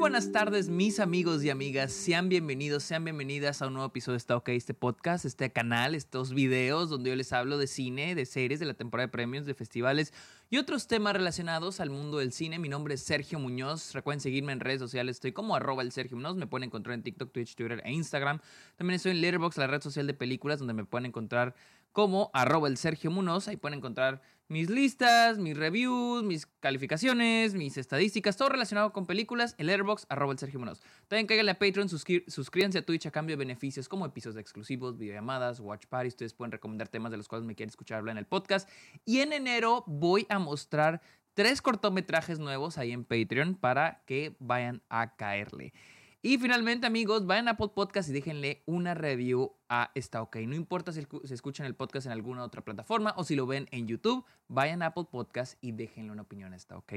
buenas 0.00 0.32
tardes, 0.32 0.70
mis 0.70 0.98
amigos 0.98 1.44
y 1.44 1.50
amigas. 1.50 1.92
Sean 1.92 2.30
bienvenidos, 2.30 2.82
sean 2.84 3.04
bienvenidas 3.04 3.60
a 3.60 3.66
un 3.66 3.74
nuevo 3.74 3.88
episodio 3.88 4.14
de 4.14 4.18
Está 4.18 4.34
OK, 4.34 4.48
este 4.48 4.72
podcast, 4.72 5.26
este 5.26 5.52
canal, 5.52 5.94
estos 5.94 6.32
videos 6.32 6.88
donde 6.88 7.10
yo 7.10 7.16
les 7.16 7.34
hablo 7.34 7.58
de 7.58 7.66
cine, 7.66 8.14
de 8.14 8.24
series, 8.24 8.60
de 8.60 8.64
la 8.64 8.72
temporada 8.72 9.08
de 9.08 9.12
premios, 9.12 9.44
de 9.44 9.52
festivales 9.52 10.14
y 10.48 10.56
otros 10.56 10.86
temas 10.86 11.12
relacionados 11.12 11.80
al 11.80 11.90
mundo 11.90 12.16
del 12.16 12.32
cine. 12.32 12.58
Mi 12.58 12.70
nombre 12.70 12.94
es 12.94 13.02
Sergio 13.02 13.38
Muñoz. 13.38 13.92
Recuerden 13.92 14.22
seguirme 14.22 14.52
en 14.52 14.60
redes 14.60 14.80
sociales. 14.80 15.16
Estoy 15.16 15.32
como 15.32 15.54
arroba 15.54 15.82
el 15.82 15.92
Sergio 15.92 16.16
Muñoz. 16.16 16.34
Me 16.34 16.46
pueden 16.46 16.64
encontrar 16.64 16.94
en 16.94 17.02
TikTok, 17.02 17.30
Twitch, 17.30 17.54
Twitter 17.54 17.82
e 17.84 17.92
Instagram. 17.92 18.40
También 18.76 18.96
estoy 18.96 19.12
en 19.12 19.20
Letterboxd, 19.20 19.58
la 19.58 19.66
red 19.66 19.82
social 19.82 20.06
de 20.06 20.14
películas, 20.14 20.60
donde 20.60 20.72
me 20.72 20.86
pueden 20.86 21.04
encontrar 21.04 21.54
como 21.92 22.30
arroba 22.32 22.68
el 22.68 22.78
Sergio 22.78 23.10
Munoz. 23.10 23.48
Ahí 23.48 23.58
pueden 23.58 23.76
encontrar 23.76 24.22
mis 24.50 24.68
listas, 24.68 25.38
mis 25.38 25.56
reviews, 25.56 26.24
mis 26.24 26.46
calificaciones, 26.58 27.54
mis 27.54 27.76
estadísticas, 27.76 28.36
todo 28.36 28.48
relacionado 28.48 28.92
con 28.92 29.06
películas, 29.06 29.54
el 29.58 29.68
Airbox, 29.68 30.06
arroba 30.08 30.32
el 30.32 30.40
Sergio 30.40 30.58
Munoz. 30.58 30.82
También 31.06 31.28
cáiganle 31.28 31.52
a 31.52 31.58
Patreon, 31.58 31.88
suscríbanse 31.88 32.78
a 32.78 32.82
Twitch 32.82 33.06
a 33.06 33.12
cambio 33.12 33.36
de 33.36 33.38
beneficios 33.38 33.88
como 33.88 34.04
episodios 34.04 34.40
exclusivos, 34.40 34.98
videollamadas, 34.98 35.60
watch 35.60 35.86
parties. 35.86 36.14
Ustedes 36.14 36.34
pueden 36.34 36.50
recomendar 36.50 36.88
temas 36.88 37.12
de 37.12 37.16
los 37.16 37.28
cuales 37.28 37.46
me 37.46 37.54
quieren 37.54 37.70
escuchar 37.70 37.98
hablar 37.98 38.14
en 38.14 38.18
el 38.18 38.26
podcast. 38.26 38.68
Y 39.04 39.20
en 39.20 39.32
enero 39.32 39.84
voy 39.86 40.26
a 40.28 40.40
mostrar 40.40 41.00
tres 41.34 41.62
cortometrajes 41.62 42.40
nuevos 42.40 42.76
ahí 42.76 42.90
en 42.90 43.04
Patreon 43.04 43.54
para 43.54 44.02
que 44.04 44.34
vayan 44.40 44.82
a 44.88 45.14
caerle. 45.14 45.72
Y 46.22 46.36
finalmente, 46.36 46.86
amigos, 46.86 47.24
vayan 47.24 47.48
a 47.48 47.52
Apple 47.52 47.70
Podcast 47.74 48.10
y 48.10 48.12
déjenle 48.12 48.62
una 48.66 48.92
review 48.92 49.54
a 49.70 49.90
Está 49.94 50.20
OK. 50.20 50.36
No 50.46 50.54
importa 50.54 50.92
si 50.92 51.06
se 51.24 51.32
escuchan 51.34 51.64
el 51.64 51.74
podcast 51.74 52.04
en 52.04 52.12
alguna 52.12 52.44
otra 52.44 52.62
plataforma 52.62 53.14
o 53.16 53.24
si 53.24 53.34
lo 53.36 53.46
ven 53.46 53.68
en 53.70 53.86
YouTube, 53.86 54.26
vayan 54.46 54.82
a 54.82 54.86
Apple 54.86 55.06
Podcast 55.10 55.56
y 55.62 55.72
déjenle 55.72 56.12
una 56.12 56.20
opinión 56.20 56.52
a 56.52 56.56
Está 56.56 56.76
OK. 56.76 56.92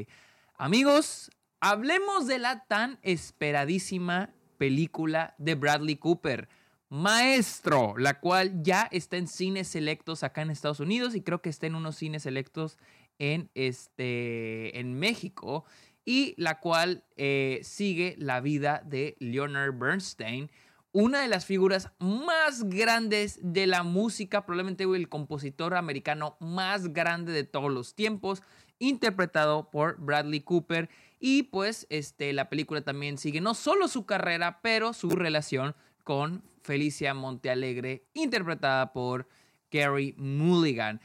Amigos, 0.57 1.31
hablemos 1.61 2.27
de 2.27 2.37
la 2.37 2.65
tan 2.65 2.99
esperadísima 3.01 4.29
película 4.57 5.35
de 5.37 5.55
Bradley 5.55 5.95
Cooper. 5.95 6.49
Maestro, 6.89 7.97
la 7.97 8.19
cual 8.19 8.61
ya 8.61 8.89
está 8.91 9.15
en 9.17 9.27
cines 9.27 9.69
selectos 9.69 10.23
acá 10.23 10.41
en 10.41 10.51
Estados 10.51 10.81
Unidos 10.81 11.15
y 11.15 11.21
creo 11.21 11.41
que 11.41 11.49
está 11.49 11.65
en 11.65 11.75
unos 11.75 11.95
cines 11.95 12.23
selectos 12.23 12.77
en, 13.19 13.49
este, 13.55 14.77
en 14.79 14.99
México 14.99 15.65
y 16.05 16.33
la 16.37 16.59
cual 16.59 17.03
eh, 17.15 17.59
sigue 17.63 18.15
la 18.17 18.41
vida 18.41 18.83
de 18.85 19.15
Leonard 19.19 19.77
Bernstein, 19.77 20.49
una 20.91 21.21
de 21.21 21.27
las 21.27 21.45
figuras 21.45 21.91
más 21.99 22.63
grandes 22.65 23.39
de 23.41 23.65
la 23.65 23.81
música, 23.81 24.45
probablemente 24.45 24.83
el 24.83 25.09
compositor 25.09 25.73
americano 25.73 26.37
más 26.39 26.93
grande 26.93 27.31
de 27.31 27.43
todos 27.43 27.71
los 27.71 27.95
tiempos, 27.95 28.43
interpretado 28.77 29.71
por 29.71 29.99
Bradley 29.99 30.41
Cooper. 30.41 30.89
Y 31.19 31.43
pues 31.43 31.87
este, 31.89 32.31
la 32.33 32.47
película 32.49 32.81
también 32.81 33.17
sigue 33.17 33.41
no 33.41 33.55
solo 33.55 33.87
su 33.87 34.05
carrera, 34.05 34.59
pero 34.61 34.93
su 34.93 35.09
relación 35.09 35.75
con 36.03 36.43
Felicia 36.61 37.13
Montealegre, 37.13 38.05
interpretada 38.13 38.93
por 38.93 39.27
Gary 39.71 40.13
Mulligan. 40.17 41.01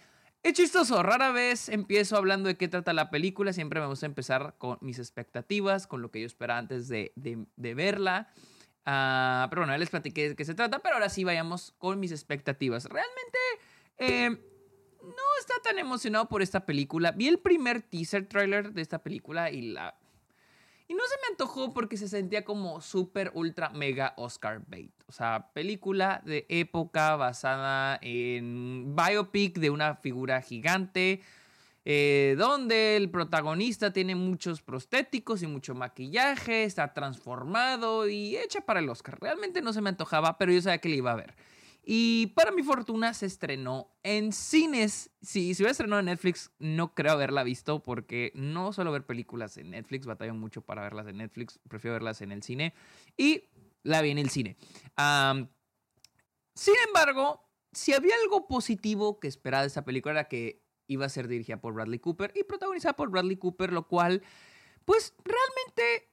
Es 0.49 0.55
chistoso, 0.55 1.03
rara 1.03 1.31
vez 1.31 1.69
empiezo 1.69 2.17
hablando 2.17 2.49
de 2.49 2.57
qué 2.57 2.69
trata 2.69 2.95
la 2.95 3.11
película, 3.11 3.53
siempre 3.53 3.81
me 3.81 3.87
gusta 3.87 4.07
empezar 4.07 4.55
con 4.57 4.79
mis 4.81 4.99
expectativas, 4.99 5.87
con 5.87 6.01
lo 6.01 6.11
que 6.11 6.23
yo 6.23 6.27
esperaba 6.27 6.59
antes 6.59 6.89
de, 6.89 7.13
verla. 7.57 8.33
Ah, 8.87 9.47
pero 9.51 9.61
bueno, 9.61 9.75
ya 9.75 9.79
les 9.79 9.91
platiqué 9.91 10.31
de 10.31 10.37
qué 10.37 10.47
se 10.47 10.55
trata, 10.55 10.79
pero 10.79 10.95
ahora 10.95 11.11
sí 11.11 11.23
vayamos 11.23 11.75
con 11.77 12.01
mis 12.01 12.13
expectativas. 12.13 12.87
Realmente 12.87 13.39
eh, 13.99 14.31
no 15.03 15.23
está 15.39 15.53
tan 15.63 15.79
emocionado 15.79 16.31
por 16.31 16.41
esta 16.41 16.65
película. 16.65 17.12
Vi 17.12 17.29
el 17.29 17.41
primer 17.41 17.83
teaser 17.83 18.27
trailer 18.27 18.73
de 18.73 18.81
esta 18.81 19.03
película 19.03 19.51
y 19.51 19.61
la 19.61 19.99
y 20.89 20.94
no 20.94 21.03
se 21.06 21.17
me 21.17 21.33
antojó 21.33 21.75
porque 21.75 21.98
se 21.98 22.08
sentía 22.08 22.44
como 22.44 22.81
super, 22.81 23.31
ultra, 23.34 23.69
mega 23.69 24.14
Oscar 24.17 24.62
bait. 24.67 24.91
O 25.06 25.12
sea, 25.12 25.50
película 25.53 26.22
de 26.25 26.47
época 26.49 27.15
basada 27.16 27.99
en 28.00 28.97
biopic 28.97 29.59
de 29.59 29.69
una 29.69 29.97
figura 29.97 30.41
gigante. 30.41 31.21
Eh, 31.91 32.34
donde 32.37 32.97
el 32.97 33.09
protagonista 33.10 33.94
tiene 33.94 34.15
muchos 34.15 34.60
prostéticos 34.60 35.43
y 35.43 35.47
mucho 35.47 35.75
maquillaje, 35.75 36.65
está 36.65 36.93
transformado 36.93 38.06
y 38.06 38.37
hecha 38.37 38.60
para 38.60 38.81
el 38.81 38.88
Oscar. 38.91 39.19
Realmente 39.19 39.62
no 39.62 39.72
se 39.72 39.81
me 39.81 39.88
antojaba, 39.88 40.37
pero 40.37 40.53
yo 40.53 40.60
sabía 40.60 40.78
que 40.78 40.91
le 40.91 40.97
iba 40.97 41.12
a 41.12 41.16
ver. 41.16 41.34
Y 41.91 42.26
para 42.34 42.50
mi 42.50 42.62
fortuna 42.62 43.15
se 43.15 43.25
estrenó 43.25 43.97
en 44.03 44.34
cines. 44.34 45.10
Si 45.22 45.54
se 45.54 45.62
hubiera 45.62 45.71
estrenado 45.71 46.00
en 46.00 46.04
Netflix, 46.04 46.50
no 46.59 46.94
creo 46.94 47.12
haberla 47.12 47.43
visto 47.44 47.82
porque 47.82 48.31
no 48.34 48.75
suelo 48.75 48.93
ver 48.93 49.06
películas 49.06 49.56
en 49.56 49.71
Netflix, 49.71 50.04
batallo 50.04 50.34
mucho 50.34 50.60
para 50.60 50.82
verlas 50.82 51.06
en 51.06 51.16
Netflix, 51.16 51.59
prefiero 51.66 51.94
verlas 51.94 52.21
en 52.21 52.31
el 52.31 52.43
cine. 52.43 52.75
Y 53.16 53.44
la 53.84 54.03
vi 54.03 54.10
en 54.10 54.19
el 54.19 54.28
cine. 54.28 54.59
sin 56.54 56.75
embargo, 56.88 57.48
si 57.72 57.94
había 57.94 58.16
algo 58.22 58.47
positivo 58.47 59.19
que 59.19 59.28
esperaba 59.28 59.62
de 59.62 59.69
esta 59.69 59.87
película 59.87 60.12
era 60.12 60.28
que 60.28 60.62
iba 60.88 61.06
a 61.06 61.09
ser 61.09 61.27
dirigida 61.27 61.59
por 61.59 61.72
Bradley 61.72 62.00
Cooper 62.00 62.34
y 62.34 62.44
protagonizada 62.44 62.97
por 62.97 63.09
Bradley 63.09 63.38
Cooper, 63.38 63.72
lo 63.72 63.88
cual, 63.88 64.22
pues 64.84 65.15
realmente 65.25 66.08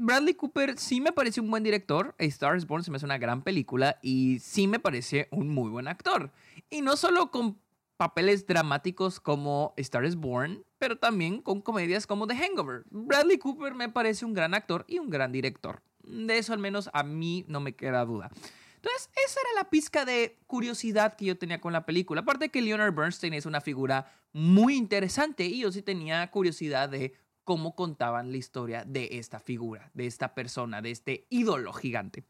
Bradley 0.00 0.34
Cooper 0.34 0.78
sí 0.78 1.00
me 1.00 1.10
parece 1.10 1.40
un 1.40 1.50
buen 1.50 1.64
director. 1.64 2.14
Star 2.18 2.56
is 2.56 2.68
Born 2.68 2.84
se 2.84 2.92
me 2.92 2.98
hace 2.98 3.04
una 3.04 3.18
gran 3.18 3.42
película 3.42 3.98
y 4.00 4.38
sí 4.38 4.68
me 4.68 4.78
parece 4.78 5.26
un 5.32 5.48
muy 5.48 5.70
buen 5.70 5.88
actor. 5.88 6.30
Y 6.70 6.82
no 6.82 6.96
solo 6.96 7.32
con 7.32 7.58
papeles 7.96 8.46
dramáticos 8.46 9.18
como 9.18 9.74
Star 9.76 10.04
is 10.04 10.14
Born, 10.14 10.64
pero 10.78 10.98
también 10.98 11.42
con 11.42 11.60
comedias 11.60 12.06
como 12.06 12.28
The 12.28 12.36
Hangover. 12.36 12.84
Bradley 12.90 13.38
Cooper 13.38 13.74
me 13.74 13.88
parece 13.88 14.24
un 14.24 14.34
gran 14.34 14.54
actor 14.54 14.84
y 14.86 15.00
un 15.00 15.10
gran 15.10 15.32
director. 15.32 15.82
De 16.04 16.38
eso 16.38 16.52
al 16.52 16.60
menos 16.60 16.88
a 16.92 17.02
mí 17.02 17.44
no 17.48 17.58
me 17.58 17.74
queda 17.74 18.04
duda. 18.04 18.30
Entonces, 18.76 19.10
esa 19.26 19.40
era 19.40 19.62
la 19.62 19.68
pizca 19.68 20.04
de 20.04 20.38
curiosidad 20.46 21.16
que 21.16 21.24
yo 21.24 21.36
tenía 21.36 21.60
con 21.60 21.72
la 21.72 21.84
película. 21.84 22.20
Aparte 22.20 22.50
que 22.50 22.62
Leonard 22.62 22.94
Bernstein 22.94 23.34
es 23.34 23.46
una 23.46 23.60
figura 23.60 24.12
muy 24.32 24.76
interesante 24.76 25.44
y 25.46 25.62
yo 25.62 25.72
sí 25.72 25.82
tenía 25.82 26.30
curiosidad 26.30 26.88
de 26.88 27.16
cómo 27.48 27.74
contaban 27.74 28.30
la 28.30 28.36
historia 28.36 28.84
de 28.84 29.08
esta 29.12 29.40
figura, 29.40 29.90
de 29.94 30.06
esta 30.06 30.34
persona, 30.34 30.82
de 30.82 30.90
este 30.90 31.26
ídolo 31.30 31.72
gigante. 31.72 32.24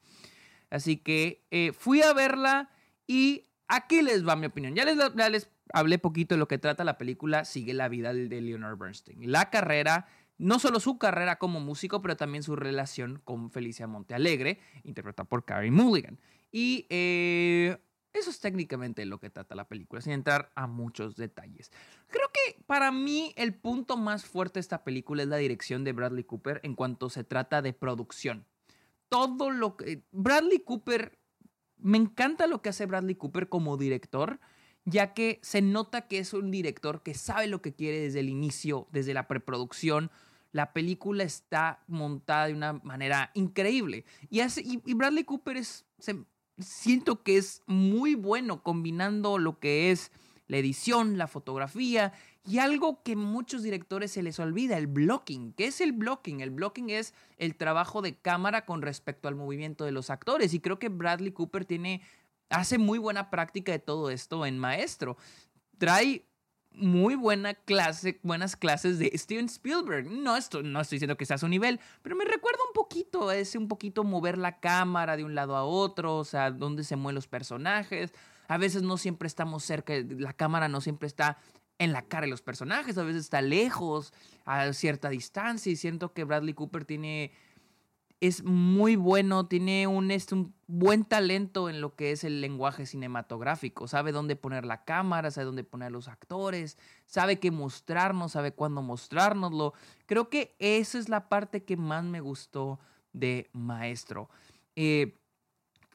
Así 0.70 0.98
que 0.98 1.44
eh, 1.50 1.72
fui 1.72 2.02
a 2.02 2.12
verla 2.12 2.70
y 3.08 3.46
aquí 3.66 4.00
les 4.02 4.24
va 4.24 4.36
mi 4.36 4.46
opinión. 4.46 4.76
Ya 4.76 4.84
les, 4.84 4.96
les 5.32 5.50
hablé 5.72 5.98
poquito 5.98 6.36
de 6.36 6.38
lo 6.38 6.46
que 6.46 6.58
trata 6.58 6.84
la 6.84 6.98
película, 6.98 7.44
sigue 7.44 7.74
la 7.74 7.88
vida 7.88 8.14
de 8.14 8.40
Leonard 8.40 8.78
Bernstein. 8.78 9.32
La 9.32 9.50
carrera, 9.50 10.06
no 10.36 10.60
solo 10.60 10.78
su 10.78 10.98
carrera 10.98 11.40
como 11.40 11.58
músico, 11.58 12.00
pero 12.00 12.16
también 12.16 12.44
su 12.44 12.54
relación 12.54 13.20
con 13.24 13.50
Felicia 13.50 13.88
Montealegre, 13.88 14.60
interpretada 14.84 15.28
por 15.28 15.44
Carrie 15.44 15.72
Mulligan. 15.72 16.20
Y 16.52 16.86
eh, 16.90 17.76
eso 18.12 18.30
es 18.30 18.40
técnicamente 18.40 19.04
lo 19.04 19.20
que 19.20 19.30
trata 19.30 19.54
la 19.54 19.68
película, 19.68 20.00
sin 20.00 20.12
entrar 20.12 20.50
a 20.54 20.66
muchos 20.66 21.16
detalles. 21.16 21.70
Creo 22.08 22.28
que 22.32 22.62
para 22.64 22.90
mí 22.90 23.32
el 23.36 23.54
punto 23.54 23.96
más 23.96 24.24
fuerte 24.24 24.54
de 24.54 24.62
esta 24.62 24.82
película 24.82 25.22
es 25.22 25.28
la 25.28 25.36
dirección 25.36 25.84
de 25.84 25.92
Bradley 25.92 26.24
Cooper 26.24 26.60
en 26.62 26.74
cuanto 26.74 27.10
se 27.10 27.24
trata 27.24 27.62
de 27.62 27.72
producción. 27.72 28.46
Todo 29.08 29.50
lo 29.50 29.76
que... 29.76 30.02
Bradley 30.12 30.60
Cooper... 30.60 31.18
Me 31.76 31.98
encanta 31.98 32.48
lo 32.48 32.60
que 32.60 32.70
hace 32.70 32.86
Bradley 32.86 33.14
Cooper 33.14 33.48
como 33.48 33.76
director, 33.76 34.40
ya 34.84 35.14
que 35.14 35.38
se 35.42 35.62
nota 35.62 36.08
que 36.08 36.18
es 36.18 36.32
un 36.32 36.50
director 36.50 37.02
que 37.04 37.14
sabe 37.14 37.46
lo 37.46 37.62
que 37.62 37.74
quiere 37.74 38.00
desde 38.00 38.20
el 38.20 38.28
inicio, 38.28 38.88
desde 38.90 39.14
la 39.14 39.28
preproducción. 39.28 40.10
La 40.50 40.72
película 40.72 41.22
está 41.22 41.84
montada 41.86 42.46
de 42.48 42.54
una 42.54 42.72
manera 42.72 43.30
increíble. 43.34 44.06
Y, 44.28 44.40
y 44.40 44.94
Bradley 44.94 45.22
Cooper 45.22 45.58
es, 45.58 45.86
siento 46.58 47.22
que 47.22 47.36
es 47.36 47.62
muy 47.66 48.14
bueno 48.14 48.62
combinando 48.62 49.38
lo 49.38 49.58
que 49.58 49.90
es 49.90 50.10
la 50.46 50.56
edición, 50.56 51.18
la 51.18 51.26
fotografía 51.26 52.12
y 52.46 52.58
algo 52.58 53.02
que 53.02 53.16
muchos 53.16 53.62
directores 53.62 54.12
se 54.12 54.22
les 54.22 54.40
olvida, 54.40 54.78
el 54.78 54.86
blocking. 54.86 55.52
¿Qué 55.52 55.66
es 55.66 55.80
el 55.80 55.92
blocking? 55.92 56.40
El 56.40 56.50
blocking 56.50 56.90
es 56.90 57.14
el 57.36 57.54
trabajo 57.54 58.00
de 58.00 58.16
cámara 58.16 58.64
con 58.64 58.80
respecto 58.80 59.28
al 59.28 59.34
movimiento 59.34 59.84
de 59.84 59.92
los 59.92 60.08
actores 60.08 60.54
y 60.54 60.60
creo 60.60 60.78
que 60.78 60.88
Bradley 60.88 61.32
Cooper 61.32 61.66
tiene 61.66 62.00
hace 62.48 62.78
muy 62.78 62.98
buena 62.98 63.28
práctica 63.30 63.72
de 63.72 63.78
todo 63.78 64.10
esto 64.10 64.46
en 64.46 64.58
Maestro. 64.58 65.18
Trae 65.76 66.24
muy 66.78 67.14
buena 67.14 67.54
clase, 67.54 68.18
buenas 68.22 68.56
clases 68.56 68.98
de 68.98 69.10
Steven 69.16 69.46
Spielberg. 69.46 70.10
No, 70.10 70.36
esto, 70.36 70.62
no 70.62 70.80
estoy 70.80 70.96
diciendo 70.96 71.16
que 71.16 71.26
sea 71.26 71.36
a 71.36 71.38
su 71.38 71.48
nivel, 71.48 71.80
pero 72.02 72.16
me 72.16 72.24
recuerda 72.24 72.60
un 72.66 72.72
poquito 72.72 73.30
ese, 73.32 73.58
un 73.58 73.68
poquito 73.68 74.04
mover 74.04 74.38
la 74.38 74.60
cámara 74.60 75.16
de 75.16 75.24
un 75.24 75.34
lado 75.34 75.56
a 75.56 75.64
otro, 75.64 76.16
o 76.16 76.24
sea, 76.24 76.50
dónde 76.50 76.84
se 76.84 76.96
mueven 76.96 77.16
los 77.16 77.26
personajes. 77.26 78.12
A 78.48 78.58
veces 78.58 78.82
no 78.82 78.96
siempre 78.96 79.26
estamos 79.26 79.64
cerca, 79.64 79.94
la 80.08 80.32
cámara 80.32 80.68
no 80.68 80.80
siempre 80.80 81.06
está 81.06 81.38
en 81.78 81.92
la 81.92 82.02
cara 82.02 82.22
de 82.22 82.30
los 82.30 82.42
personajes, 82.42 82.98
a 82.98 83.04
veces 83.04 83.22
está 83.22 83.40
lejos, 83.40 84.12
a 84.44 84.72
cierta 84.72 85.10
distancia, 85.10 85.70
y 85.70 85.76
siento 85.76 86.12
que 86.12 86.24
Bradley 86.24 86.54
Cooper 86.54 86.84
tiene 86.84 87.32
es 88.20 88.42
muy 88.42 88.96
bueno, 88.96 89.46
tiene 89.46 89.86
un, 89.86 90.10
este, 90.10 90.34
un 90.34 90.54
buen 90.66 91.04
talento 91.04 91.68
en 91.70 91.80
lo 91.80 91.94
que 91.94 92.10
es 92.10 92.24
el 92.24 92.40
lenguaje 92.40 92.84
cinematográfico, 92.84 93.86
sabe 93.86 94.10
dónde 94.10 94.34
poner 94.34 94.64
la 94.64 94.84
cámara, 94.84 95.30
sabe 95.30 95.46
dónde 95.46 95.64
poner 95.64 95.92
los 95.92 96.08
actores, 96.08 96.78
sabe 97.06 97.38
qué 97.38 97.50
mostrarnos, 97.50 98.32
sabe 98.32 98.52
cuándo 98.52 98.82
mostrárnoslo. 98.82 99.72
Creo 100.06 100.28
que 100.30 100.56
esa 100.58 100.98
es 100.98 101.08
la 101.08 101.28
parte 101.28 101.64
que 101.64 101.76
más 101.76 102.02
me 102.02 102.20
gustó 102.20 102.80
de 103.12 103.48
Maestro. 103.52 104.28
Eh, 104.74 105.16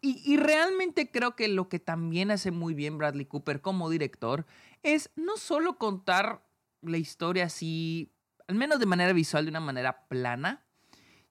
y, 0.02 0.22
y, 0.26 0.38
realmente 0.38 1.10
creo 1.12 1.36
que 1.36 1.48
lo 1.48 1.70
que 1.70 1.80
también 1.80 2.30
hace 2.32 2.52
muy 2.52 2.74
bien 2.74 2.98
Bradley 2.98 3.26
Cooper 3.26 3.62
como 3.62 3.90
director 3.90 4.46
es 4.82 5.10
no 5.16 5.38
solo 5.38 5.78
contar 5.78 6.44
la 6.82 6.98
historia 6.98 7.46
así, 7.46 8.12
al 8.48 8.56
menos 8.56 8.80
de 8.80 8.86
manera 8.86 9.14
visual, 9.14 9.46
de 9.46 9.52
una 9.52 9.62
manera 9.62 10.06
plana, 10.10 10.63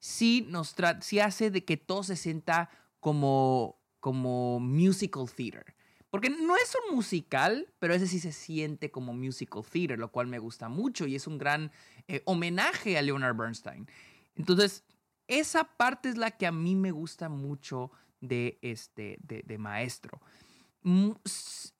sí, 0.03 0.45
nos 0.49 0.75
sí 0.99 1.21
hace 1.21 1.49
de 1.49 1.63
que 1.63 1.77
todo 1.77 2.03
se 2.03 2.17
sienta 2.17 2.69
como, 2.99 3.79
como 4.01 4.59
musical 4.59 5.31
theater. 5.33 5.75
Porque 6.09 6.29
no 6.29 6.57
es 6.57 6.75
un 6.75 6.97
musical, 6.97 7.73
pero 7.79 7.93
ese 7.93 8.07
sí 8.07 8.19
se 8.19 8.33
siente 8.33 8.91
como 8.91 9.13
musical 9.13 9.63
theater, 9.63 9.97
lo 9.97 10.11
cual 10.11 10.27
me 10.27 10.39
gusta 10.39 10.67
mucho 10.67 11.07
y 11.07 11.15
es 11.15 11.25
un 11.25 11.37
gran 11.37 11.71
eh, 12.09 12.21
homenaje 12.25 12.97
a 12.97 13.01
Leonard 13.01 13.37
Bernstein. 13.37 13.87
Entonces, 14.35 14.83
esa 15.27 15.63
parte 15.63 16.09
es 16.09 16.17
la 16.17 16.31
que 16.31 16.47
a 16.47 16.51
mí 16.51 16.75
me 16.75 16.91
gusta 16.91 17.29
mucho 17.29 17.89
de, 18.19 18.59
este, 18.61 19.17
de 19.21 19.57
Maestro 19.57 20.21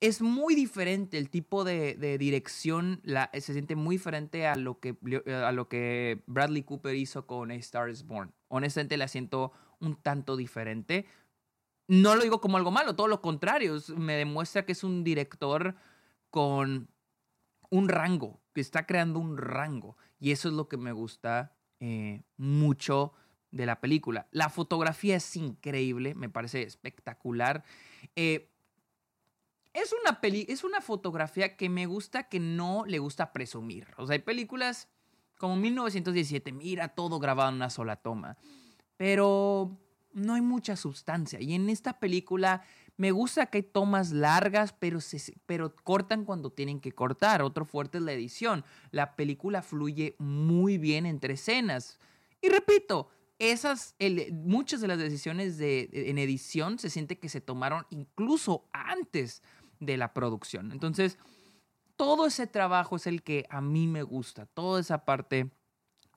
es 0.00 0.22
muy 0.22 0.54
diferente 0.54 1.18
el 1.18 1.30
tipo 1.30 1.64
de, 1.64 2.16
dirección, 2.18 3.00
la, 3.04 3.30
se 3.32 3.52
siente 3.52 3.76
muy 3.76 3.96
diferente 3.96 4.46
a 4.46 4.56
lo, 4.56 4.80
que, 4.80 4.96
a 5.26 5.52
lo 5.52 5.68
que 5.68 6.22
Bradley 6.26 6.62
Cooper 6.62 6.94
hizo 6.94 7.26
con 7.26 7.50
A 7.50 7.54
Star 7.56 7.90
is 7.90 8.04
Born. 8.06 8.32
Honestamente 8.48 8.96
la 8.96 9.08
siento 9.08 9.52
un 9.80 9.96
tanto 9.96 10.36
diferente. 10.36 11.06
No 11.86 12.14
lo 12.14 12.22
digo 12.22 12.40
como 12.40 12.56
algo 12.56 12.70
malo, 12.70 12.96
todo 12.96 13.08
lo 13.08 13.20
contrario, 13.20 13.76
me 13.96 14.14
demuestra 14.14 14.64
que 14.64 14.72
es 14.72 14.84
un 14.84 15.04
director 15.04 15.74
con 16.30 16.88
un 17.70 17.88
rango, 17.88 18.40
que 18.54 18.60
está 18.60 18.86
creando 18.86 19.18
un 19.18 19.36
rango. 19.36 19.96
Y 20.18 20.30
eso 20.30 20.48
es 20.48 20.54
lo 20.54 20.68
que 20.68 20.78
me 20.78 20.92
gusta 20.92 21.56
eh, 21.80 22.22
mucho 22.36 23.12
de 23.50 23.66
la 23.66 23.80
película. 23.80 24.26
La 24.30 24.48
fotografía 24.48 25.16
es 25.16 25.36
increíble, 25.36 26.14
me 26.14 26.30
parece 26.30 26.62
espectacular. 26.62 27.64
Eh, 28.16 28.50
es 29.74 29.92
una 29.92 30.20
peli, 30.20 30.46
es 30.48 30.64
una 30.64 30.80
fotografía 30.80 31.56
que 31.56 31.68
me 31.68 31.86
gusta 31.86 32.28
que 32.28 32.40
no 32.40 32.84
le 32.86 33.00
gusta 33.00 33.32
presumir. 33.32 33.88
O 33.98 34.06
sea, 34.06 34.14
hay 34.14 34.20
películas 34.20 34.88
como 35.36 35.56
1917, 35.56 36.52
mira 36.52 36.88
todo 36.88 37.18
grabado 37.18 37.50
en 37.50 37.56
una 37.56 37.70
sola 37.70 37.96
toma. 37.96 38.38
Pero 38.96 39.76
no 40.12 40.34
hay 40.34 40.40
mucha 40.40 40.76
sustancia. 40.76 41.40
Y 41.40 41.54
en 41.54 41.68
esta 41.68 41.98
película 41.98 42.62
me 42.96 43.10
gusta 43.10 43.46
que 43.46 43.58
hay 43.58 43.62
tomas 43.64 44.12
largas, 44.12 44.72
pero, 44.72 45.00
se, 45.00 45.34
pero 45.46 45.74
cortan 45.74 46.24
cuando 46.24 46.50
tienen 46.50 46.80
que 46.80 46.92
cortar. 46.92 47.42
Otro 47.42 47.64
fuerte 47.64 47.98
es 47.98 48.04
la 48.04 48.12
edición. 48.12 48.64
La 48.92 49.16
película 49.16 49.62
fluye 49.62 50.14
muy 50.18 50.78
bien 50.78 51.04
entre 51.04 51.34
escenas. 51.34 51.98
Y 52.40 52.48
repito, 52.48 53.08
esas, 53.40 53.96
muchas 54.30 54.80
de 54.80 54.88
las 54.88 54.98
decisiones 54.98 55.58
de, 55.58 55.90
en 55.92 56.18
edición 56.18 56.78
se 56.78 56.90
siente 56.90 57.18
que 57.18 57.28
se 57.28 57.40
tomaron 57.40 57.84
incluso 57.90 58.68
antes 58.72 59.42
de 59.80 59.96
la 59.96 60.12
producción. 60.12 60.72
Entonces, 60.72 61.18
todo 61.96 62.26
ese 62.26 62.46
trabajo 62.46 62.96
es 62.96 63.06
el 63.06 63.22
que 63.22 63.46
a 63.50 63.60
mí 63.60 63.86
me 63.86 64.02
gusta, 64.02 64.46
toda 64.46 64.80
esa 64.80 65.04
parte 65.04 65.50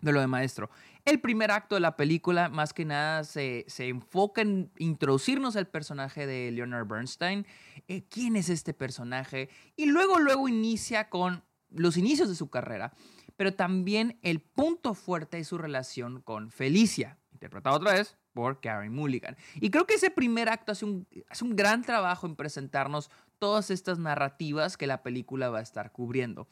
de 0.02 0.12
lo 0.12 0.20
de 0.20 0.28
maestro. 0.28 0.70
El 1.06 1.20
primer 1.20 1.52
acto 1.52 1.76
de 1.76 1.82
la 1.82 1.96
película, 1.96 2.50
más 2.50 2.74
que 2.74 2.86
nada, 2.86 3.24
se, 3.24 3.66
enfoca 3.80 4.42
en 4.42 4.72
introducirnos 4.78 5.56
al 5.56 5.68
personaje 5.68 6.28
de 6.28 6.52
Leonard 6.52 6.88
Bernstein, 6.88 7.46
eh, 7.88 8.04
quién 8.10 8.36
es 8.36 8.50
este 8.50 8.74
personaje, 8.74 9.50
y 9.76 9.86
luego, 9.86 10.20
luego 10.20 10.48
inicia 10.48 11.10
con 11.10 11.44
los 11.70 11.98
inicios 11.98 12.30
de 12.30 12.36
su 12.36 12.50
carrera, 12.50 12.94
pero 13.36 13.54
también 13.54 14.18
el 14.22 14.40
punto 14.40 14.94
fuerte 14.94 15.40
es 15.40 15.48
su 15.48 15.58
relación 15.58 16.22
con 16.22 16.52
Felicia, 16.52 17.18
interpretada 17.32 17.76
otra 17.76 17.94
vez 17.94 18.18
por 18.34 18.62
Karen 18.62 18.94
Mulligan. 18.94 19.36
Y 19.56 19.70
creo 19.70 19.86
que 19.86 19.96
ese 19.96 20.12
primer 20.12 20.50
acto 20.50 20.72
hace 20.72 20.86
un, 20.86 21.08
hace 21.30 21.44
un 21.44 21.56
gran 21.56 21.84
trabajo 21.84 22.28
en 22.28 22.36
presentarnos 22.36 23.10
todas 23.40 23.72
estas 23.72 24.00
narrativas 24.00 24.78
que 24.78 24.88
la 24.88 25.04
película 25.04 25.50
va 25.50 25.60
a 25.60 25.64
estar 25.64 25.92
cubriendo. 25.92 26.48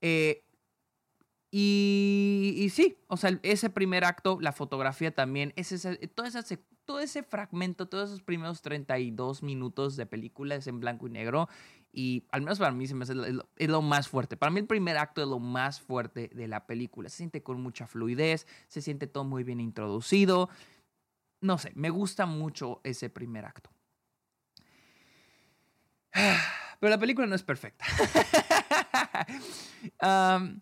Eh, 0.00 0.44
y, 1.56 2.68
sí, 2.72 2.98
o 3.06 3.16
sea, 3.16 3.38
ese 3.44 3.70
primer 3.70 4.04
acto, 4.04 4.38
la 4.40 4.50
fotografía 4.50 5.14
también, 5.14 5.52
ese, 5.54 5.78
todo, 6.08 6.26
ese, 6.26 6.56
todo 6.84 6.98
ese 6.98 7.22
fragmento, 7.22 7.86
todos 7.86 8.10
esos 8.10 8.22
primeros 8.22 8.60
32 8.60 9.44
minutos 9.44 9.94
de 9.94 10.04
película 10.04 10.56
es 10.56 10.66
en 10.66 10.80
blanco 10.80 11.06
y 11.06 11.10
negro. 11.10 11.48
Y 11.92 12.26
al 12.32 12.42
menos 12.42 12.58
para 12.58 12.72
mí 12.72 12.88
se 12.88 12.96
me 12.96 13.04
hace 13.04 13.12
es 13.56 13.68
lo, 13.68 13.82
más 13.82 14.08
fuerte. 14.08 14.36
Para 14.36 14.50
mí 14.50 14.58
el 14.58 14.66
primer 14.66 14.96
acto 14.96 15.22
es 15.22 15.28
lo 15.28 15.38
más 15.38 15.80
fuerte 15.80 16.28
de 16.34 16.48
la 16.48 16.66
película. 16.66 17.08
Se 17.08 17.18
siente 17.18 17.44
con 17.44 17.60
mucha 17.62 17.86
fluidez, 17.86 18.48
se 18.66 18.82
siente 18.82 19.06
todo 19.06 19.22
muy 19.22 19.44
bien 19.44 19.60
introducido. 19.60 20.48
No 21.40 21.58
sé, 21.58 21.70
me 21.76 21.90
gusta 21.90 22.26
mucho 22.26 22.80
ese 22.82 23.10
primer 23.10 23.44
acto. 23.44 23.70
Pero 26.80 26.90
la 26.90 26.98
película 26.98 27.26
no 27.26 27.34
es 27.34 27.42
perfecta. 27.42 27.84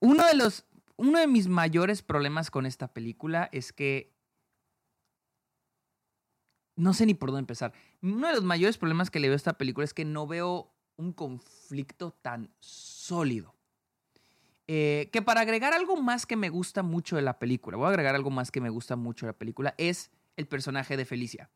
uno, 0.00 0.26
de 0.26 0.34
los, 0.34 0.66
uno 0.96 1.18
de 1.18 1.26
mis 1.26 1.48
mayores 1.48 2.02
problemas 2.02 2.50
con 2.50 2.66
esta 2.66 2.88
película 2.92 3.48
es 3.52 3.72
que... 3.72 4.12
No 6.76 6.92
sé 6.92 7.06
ni 7.06 7.14
por 7.14 7.30
dónde 7.30 7.40
empezar. 7.40 7.72
Uno 8.02 8.26
de 8.26 8.34
los 8.34 8.42
mayores 8.42 8.78
problemas 8.78 9.10
que 9.10 9.20
le 9.20 9.28
veo 9.28 9.34
a 9.34 9.36
esta 9.36 9.56
película 9.56 9.84
es 9.84 9.94
que 9.94 10.04
no 10.04 10.26
veo 10.26 10.74
un 10.96 11.12
conflicto 11.12 12.10
tan 12.10 12.52
sólido. 12.58 13.54
Eh, 14.66 15.08
que 15.12 15.22
para 15.22 15.42
agregar 15.42 15.72
algo 15.72 15.96
más 15.96 16.26
que 16.26 16.36
me 16.36 16.48
gusta 16.48 16.82
mucho 16.82 17.14
de 17.16 17.22
la 17.22 17.38
película, 17.38 17.76
voy 17.76 17.86
a 17.86 17.90
agregar 17.90 18.14
algo 18.16 18.30
más 18.30 18.50
que 18.50 18.60
me 18.60 18.70
gusta 18.70 18.96
mucho 18.96 19.26
de 19.26 19.32
la 19.32 19.38
película, 19.38 19.74
es 19.78 20.10
el 20.36 20.48
personaje 20.48 20.96
de 20.96 21.04
Felicia 21.04 21.50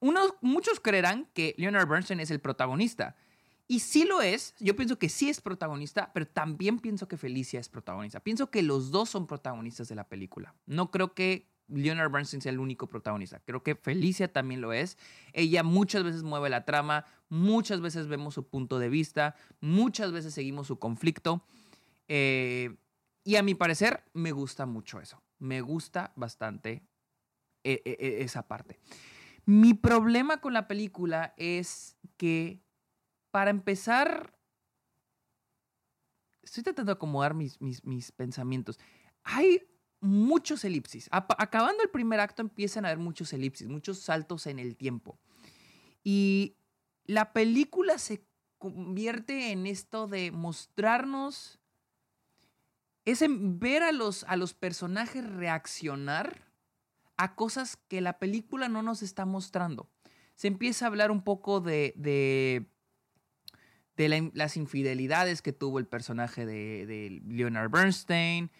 muchos 0.00 0.80
creerán 0.80 1.28
que 1.34 1.54
Leonard 1.58 1.88
Bernstein 1.88 2.20
es 2.20 2.30
el 2.30 2.40
protagonista. 2.40 3.16
Y 3.68 3.80
sí 3.80 4.04
lo 4.04 4.22
es, 4.22 4.54
yo 4.60 4.76
pienso 4.76 4.98
que 4.98 5.08
sí 5.08 5.28
es 5.28 5.40
protagonista, 5.40 6.12
pero 6.12 6.26
también 6.26 6.78
pienso 6.78 7.08
que 7.08 7.16
Felicia 7.16 7.58
es 7.58 7.68
protagonista. 7.68 8.20
Pienso 8.20 8.50
que 8.50 8.62
los 8.62 8.92
dos 8.92 9.10
son 9.10 9.26
protagonistas 9.26 9.88
de 9.88 9.96
la 9.96 10.08
película. 10.08 10.54
No 10.66 10.92
creo 10.92 11.14
que 11.14 11.50
Leonard 11.68 12.12
Bernstein 12.12 12.40
sea 12.40 12.52
el 12.52 12.60
único 12.60 12.88
protagonista. 12.88 13.40
Creo 13.40 13.62
que 13.62 13.74
Felicia 13.74 14.32
también 14.32 14.60
lo 14.60 14.72
es. 14.72 14.98
Ella 15.32 15.62
muchas 15.64 16.04
veces 16.04 16.22
mueve 16.22 16.48
la 16.48 16.64
trama, 16.64 17.04
muchas 17.28 17.80
veces 17.80 18.06
vemos 18.06 18.34
su 18.34 18.48
punto 18.48 18.78
de 18.78 18.88
vista, 18.88 19.34
muchas 19.60 20.12
veces 20.12 20.34
seguimos 20.34 20.68
su 20.68 20.78
conflicto. 20.78 21.44
Eh, 22.08 22.76
y 23.24 23.34
a 23.34 23.42
mi 23.42 23.56
parecer 23.56 24.04
me 24.12 24.30
gusta 24.30 24.66
mucho 24.66 25.00
eso. 25.00 25.20
Me 25.38 25.60
gusta 25.60 26.12
bastante 26.14 26.86
eh, 27.64 27.82
eh, 27.84 28.18
esa 28.20 28.46
parte. 28.46 28.78
Mi 29.46 29.74
problema 29.74 30.40
con 30.40 30.52
la 30.52 30.66
película 30.66 31.32
es 31.36 31.96
que, 32.16 32.60
para 33.30 33.50
empezar, 33.50 34.36
estoy 36.42 36.64
tratando 36.64 36.90
de 36.90 36.96
acomodar 36.96 37.34
mis, 37.34 37.60
mis, 37.60 38.10
pensamientos. 38.10 38.80
Hay 39.22 39.62
muchos 40.00 40.64
elipsis. 40.64 41.08
acabando 41.12 41.80
el 41.84 41.90
primer 41.90 42.18
acto 42.18 42.42
empiezan 42.42 42.84
a 42.84 42.88
haber 42.88 42.98
muchos 42.98 43.32
elipsis, 43.32 43.68
muchos 43.68 44.00
saltos 44.00 44.48
en 44.48 44.58
el 44.58 44.76
tiempo. 44.76 45.16
Y 46.02 46.56
la 47.04 47.32
película 47.32 47.98
se 47.98 48.26
convierte 48.58 49.52
en 49.52 49.68
esto 49.68 50.08
de 50.08 50.32
mostrarnos, 50.32 51.60
es 53.04 53.24
ver 53.28 53.84
a 53.84 53.92
los, 53.92 54.24
a 54.24 54.34
los 54.34 54.54
personajes 54.54 55.24
reaccionar 55.24 56.45
a 57.16 57.34
cosas 57.34 57.76
que 57.76 58.00
la 58.00 58.18
película 58.18 58.68
no 58.68 58.82
nos 58.82 59.02
está 59.02 59.24
mostrando. 59.24 59.90
Se 60.34 60.48
empieza 60.48 60.84
a 60.84 60.88
hablar 60.88 61.10
un 61.10 61.22
poco 61.22 61.60
de, 61.60 61.94
de, 61.96 62.66
las 64.34 64.56
infidelidades 64.56 65.40
que 65.40 65.52
tuvo 65.52 65.78
el 65.78 65.86
personaje 65.86 66.44
de, 66.44 67.22
Leonard 67.26 67.70
Bernstein, 67.70 68.50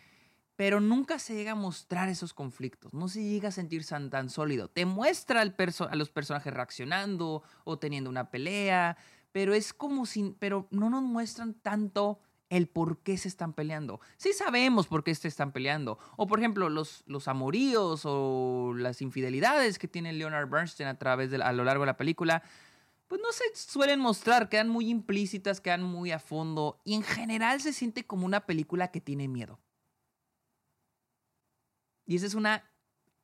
pero 0.57 0.81
nunca 0.81 1.19
se 1.19 1.35
llega 1.35 1.53
a 1.53 1.57
mostrar 1.57 2.09
esos 2.09 2.33
conflictos, 2.33 2.95
no 2.95 3.09
se 3.09 3.23
llega 3.23 3.51
a 3.51 3.53
sentir 3.53 3.85
tan, 3.85 4.09
tan 4.09 4.31
sólido. 4.31 4.69
Te 4.69 4.87
muestra 4.87 5.43
a 5.43 5.97
los 5.97 6.11
personajes 6.11 6.55
reaccionando 6.55 7.43
o 7.65 7.79
teniendo 7.79 8.09
una 8.09 8.31
pelea, 8.31 8.97
pero 9.33 9.53
es 9.53 9.75
como 9.75 10.07
si, 10.07 10.35
pero 10.39 10.67
no 10.71 10.89
nos 10.89 11.03
muestran 11.03 11.53
tanto 11.53 12.21
el 12.49 12.69
por 12.69 12.99
qué 12.99 13.19
se 13.19 13.29
están 13.29 13.53
peleando. 13.53 14.00
Sí 14.17 14.33
sabemos 14.33 14.87
por 14.87 15.05
qué 15.05 15.15
se 15.15 15.29
están 15.29 15.53
peleando. 15.53 15.99
O 16.17 16.26
por 16.26 16.38
ejemplo, 16.38 16.69
los, 16.69 17.03
los 17.07 17.29
amoríos 17.29 18.03
o 18.05 18.73
las 18.76 19.03
infidelidades 19.03 19.79
que 19.79 19.88
tiene 19.88 20.12
Leonard 20.12 20.49
Bernstein 20.49 20.88
a 20.88 20.99
través 20.99 21.31
de 21.31 21.43
a 21.43 21.53
lo 21.53 21.65
largo 21.65 21.83
de 21.83 21.87
la 21.87 21.97
película, 21.97 22.43
pues 23.09 23.21
no 23.21 23.33
se 23.33 23.45
suelen 23.55 24.00
mostrar, 24.00 24.49
quedan 24.49 24.69
muy 24.69 24.88
implícitas, 24.88 25.61
quedan 25.61 25.83
muy 25.83 26.11
a 26.12 26.19
fondo 26.19 26.81
y 26.85 26.95
en 26.95 27.03
general 27.03 27.61
se 27.61 27.73
siente 27.73 28.07
como 28.07 28.26
una 28.26 28.47
película 28.47 28.91
que 28.91 29.00
tiene 29.00 29.29
miedo. 29.29 29.61
Y 32.05 32.17
esa 32.17 32.26
es 32.26 32.35
una 32.35 32.65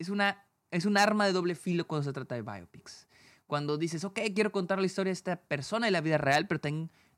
es, 0.02 0.08
una, 0.08 0.44
es 0.70 0.84
un 0.84 0.96
arma 0.96 1.26
de 1.26 1.32
doble 1.32 1.54
filo 1.54 1.86
cuando 1.86 2.04
se 2.04 2.12
trata 2.12 2.34
de 2.34 2.42
biopics. 2.42 3.06
Cuando 3.46 3.76
dices, 3.78 4.04
ok, 4.04 4.20
quiero 4.34 4.52
contar 4.52 4.78
la 4.78 4.86
historia 4.86 5.10
de 5.10 5.14
esta 5.14 5.36
persona 5.36 5.86
en 5.86 5.92
la 5.92 6.00
vida 6.00 6.18
real, 6.18 6.46
pero 6.46 6.60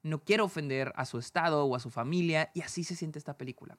no 0.05 0.23
quiero 0.23 0.45
ofender 0.45 0.93
a 0.95 1.07
su 1.07 1.19
estado 1.19 1.65
o 1.65 1.75
a 1.75 1.81
su 1.81 1.91
familia, 1.91 2.51
y 2.55 2.61
así 2.61 2.85
se 2.85 2.95
siente 2.95 3.19
esta 3.19 3.37
película. 3.37 3.79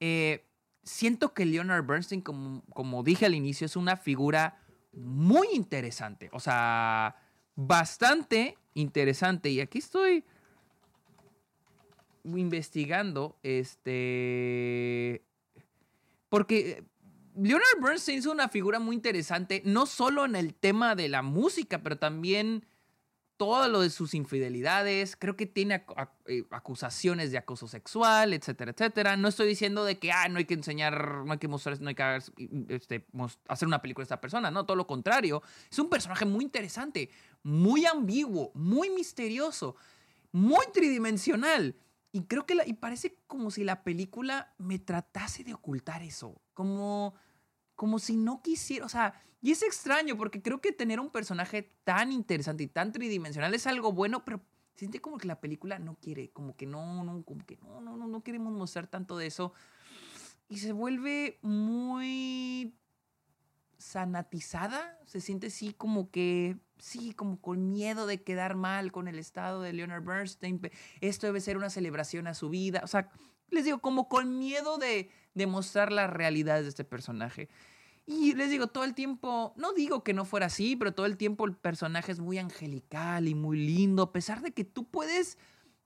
Eh, 0.00 0.44
siento 0.82 1.34
que 1.34 1.44
Leonard 1.44 1.86
Bernstein, 1.86 2.22
como, 2.22 2.64
como 2.72 3.02
dije 3.02 3.26
al 3.26 3.34
inicio, 3.34 3.66
es 3.66 3.76
una 3.76 3.96
figura 3.96 4.58
muy 4.92 5.46
interesante. 5.52 6.30
O 6.32 6.40
sea, 6.40 7.16
bastante 7.54 8.56
interesante. 8.74 9.50
Y 9.50 9.60
aquí 9.60 9.78
estoy 9.78 10.24
investigando, 12.24 13.38
este... 13.42 15.22
Porque 16.28 16.84
Leonard 17.36 17.80
Bernstein 17.80 18.18
es 18.18 18.26
una 18.26 18.48
figura 18.48 18.80
muy 18.80 18.96
interesante, 18.96 19.62
no 19.64 19.86
solo 19.86 20.24
en 20.24 20.34
el 20.34 20.54
tema 20.54 20.94
de 20.94 21.08
la 21.08 21.22
música, 21.22 21.82
pero 21.82 21.98
también 21.98 22.66
todo 23.36 23.68
lo 23.68 23.80
de 23.80 23.90
sus 23.90 24.14
infidelidades, 24.14 25.16
creo 25.16 25.36
que 25.36 25.46
tiene 25.46 25.84
eh, 26.26 26.44
acusaciones 26.50 27.30
de 27.30 27.38
acoso 27.38 27.68
sexual, 27.68 28.32
etcétera, 28.32 28.70
etcétera. 28.70 29.16
No 29.16 29.28
estoy 29.28 29.46
diciendo 29.46 29.84
de 29.84 29.98
que 29.98 30.10
ah, 30.10 30.28
no 30.28 30.38
hay 30.38 30.46
que 30.46 30.54
enseñar, 30.54 31.24
no 31.24 31.32
hay 31.32 31.38
que 31.38 31.48
mostrar, 31.48 31.80
no 31.80 31.88
hay 31.88 31.94
que 31.94 32.18
este, 32.68 33.06
hacer 33.48 33.68
una 33.68 33.82
película 33.82 34.02
de 34.02 34.06
esta 34.06 34.20
persona, 34.20 34.50
no, 34.50 34.64
todo 34.64 34.76
lo 34.76 34.86
contrario. 34.86 35.42
Es 35.70 35.78
un 35.78 35.90
personaje 35.90 36.24
muy 36.24 36.44
interesante, 36.44 37.10
muy 37.42 37.84
ambiguo, 37.84 38.52
muy 38.54 38.90
misterioso, 38.90 39.76
muy 40.32 40.64
tridimensional. 40.72 41.76
Y 42.12 42.22
creo 42.22 42.46
que 42.46 42.56
y 42.66 42.72
parece 42.72 43.18
como 43.26 43.50
si 43.50 43.64
la 43.64 43.82
película 43.82 44.54
me 44.56 44.78
tratase 44.78 45.44
de 45.44 45.52
ocultar 45.52 46.02
eso, 46.02 46.40
como 46.54 47.14
como 47.76 47.98
si 47.98 48.16
no 48.16 48.42
quisiera, 48.42 48.84
o 48.84 48.88
sea, 48.88 49.14
y 49.40 49.52
es 49.52 49.62
extraño 49.62 50.16
porque 50.16 50.42
creo 50.42 50.60
que 50.60 50.72
tener 50.72 50.98
un 50.98 51.10
personaje 51.10 51.62
tan 51.84 52.10
interesante 52.10 52.64
y 52.64 52.66
tan 52.66 52.90
tridimensional 52.90 53.54
es 53.54 53.66
algo 53.66 53.92
bueno, 53.92 54.24
pero 54.24 54.40
siente 54.74 55.00
como 55.00 55.18
que 55.18 55.28
la 55.28 55.40
película 55.40 55.78
no 55.78 55.96
quiere, 56.00 56.30
como 56.30 56.56
que 56.56 56.66
no, 56.66 57.04
no, 57.04 57.22
como 57.22 57.44
que 57.46 57.56
no, 57.58 57.80
no, 57.80 57.96
no, 57.96 58.08
no 58.08 58.22
queremos 58.22 58.52
mostrar 58.52 58.86
tanto 58.86 59.16
de 59.16 59.26
eso. 59.26 59.52
Y 60.48 60.58
se 60.58 60.72
vuelve 60.72 61.38
muy 61.42 62.74
sanatizada, 63.78 64.98
se 65.04 65.20
siente 65.20 65.48
así 65.48 65.72
como 65.74 66.10
que, 66.10 66.58
sí, 66.78 67.12
como 67.12 67.40
con 67.40 67.70
miedo 67.70 68.06
de 68.06 68.22
quedar 68.22 68.56
mal 68.56 68.90
con 68.90 69.06
el 69.08 69.18
estado 69.18 69.62
de 69.62 69.72
Leonard 69.72 70.04
Bernstein, 70.04 70.60
esto 71.00 71.26
debe 71.26 71.40
ser 71.40 71.56
una 71.56 71.70
celebración 71.70 72.26
a 72.26 72.34
su 72.34 72.48
vida, 72.48 72.80
o 72.84 72.86
sea, 72.86 73.10
les 73.50 73.64
digo, 73.64 73.80
como 73.80 74.08
con 74.08 74.38
miedo 74.38 74.78
de, 74.78 75.10
demostrar 75.36 75.92
la 75.92 76.08
realidad 76.08 76.62
de 76.62 76.68
este 76.68 76.82
personaje. 76.82 77.48
Y 78.06 78.34
les 78.34 78.50
digo, 78.50 78.68
todo 78.68 78.84
el 78.84 78.94
tiempo, 78.94 79.52
no 79.56 79.72
digo 79.72 80.02
que 80.02 80.14
no 80.14 80.24
fuera 80.24 80.46
así, 80.46 80.76
pero 80.76 80.94
todo 80.94 81.06
el 81.06 81.16
tiempo 81.16 81.44
el 81.44 81.54
personaje 81.54 82.10
es 82.10 82.20
muy 82.20 82.38
angelical 82.38 83.28
y 83.28 83.34
muy 83.34 83.58
lindo, 83.58 84.02
a 84.02 84.12
pesar 84.12 84.42
de 84.42 84.52
que 84.52 84.64
tú 84.64 84.88
puedes, 84.88 85.38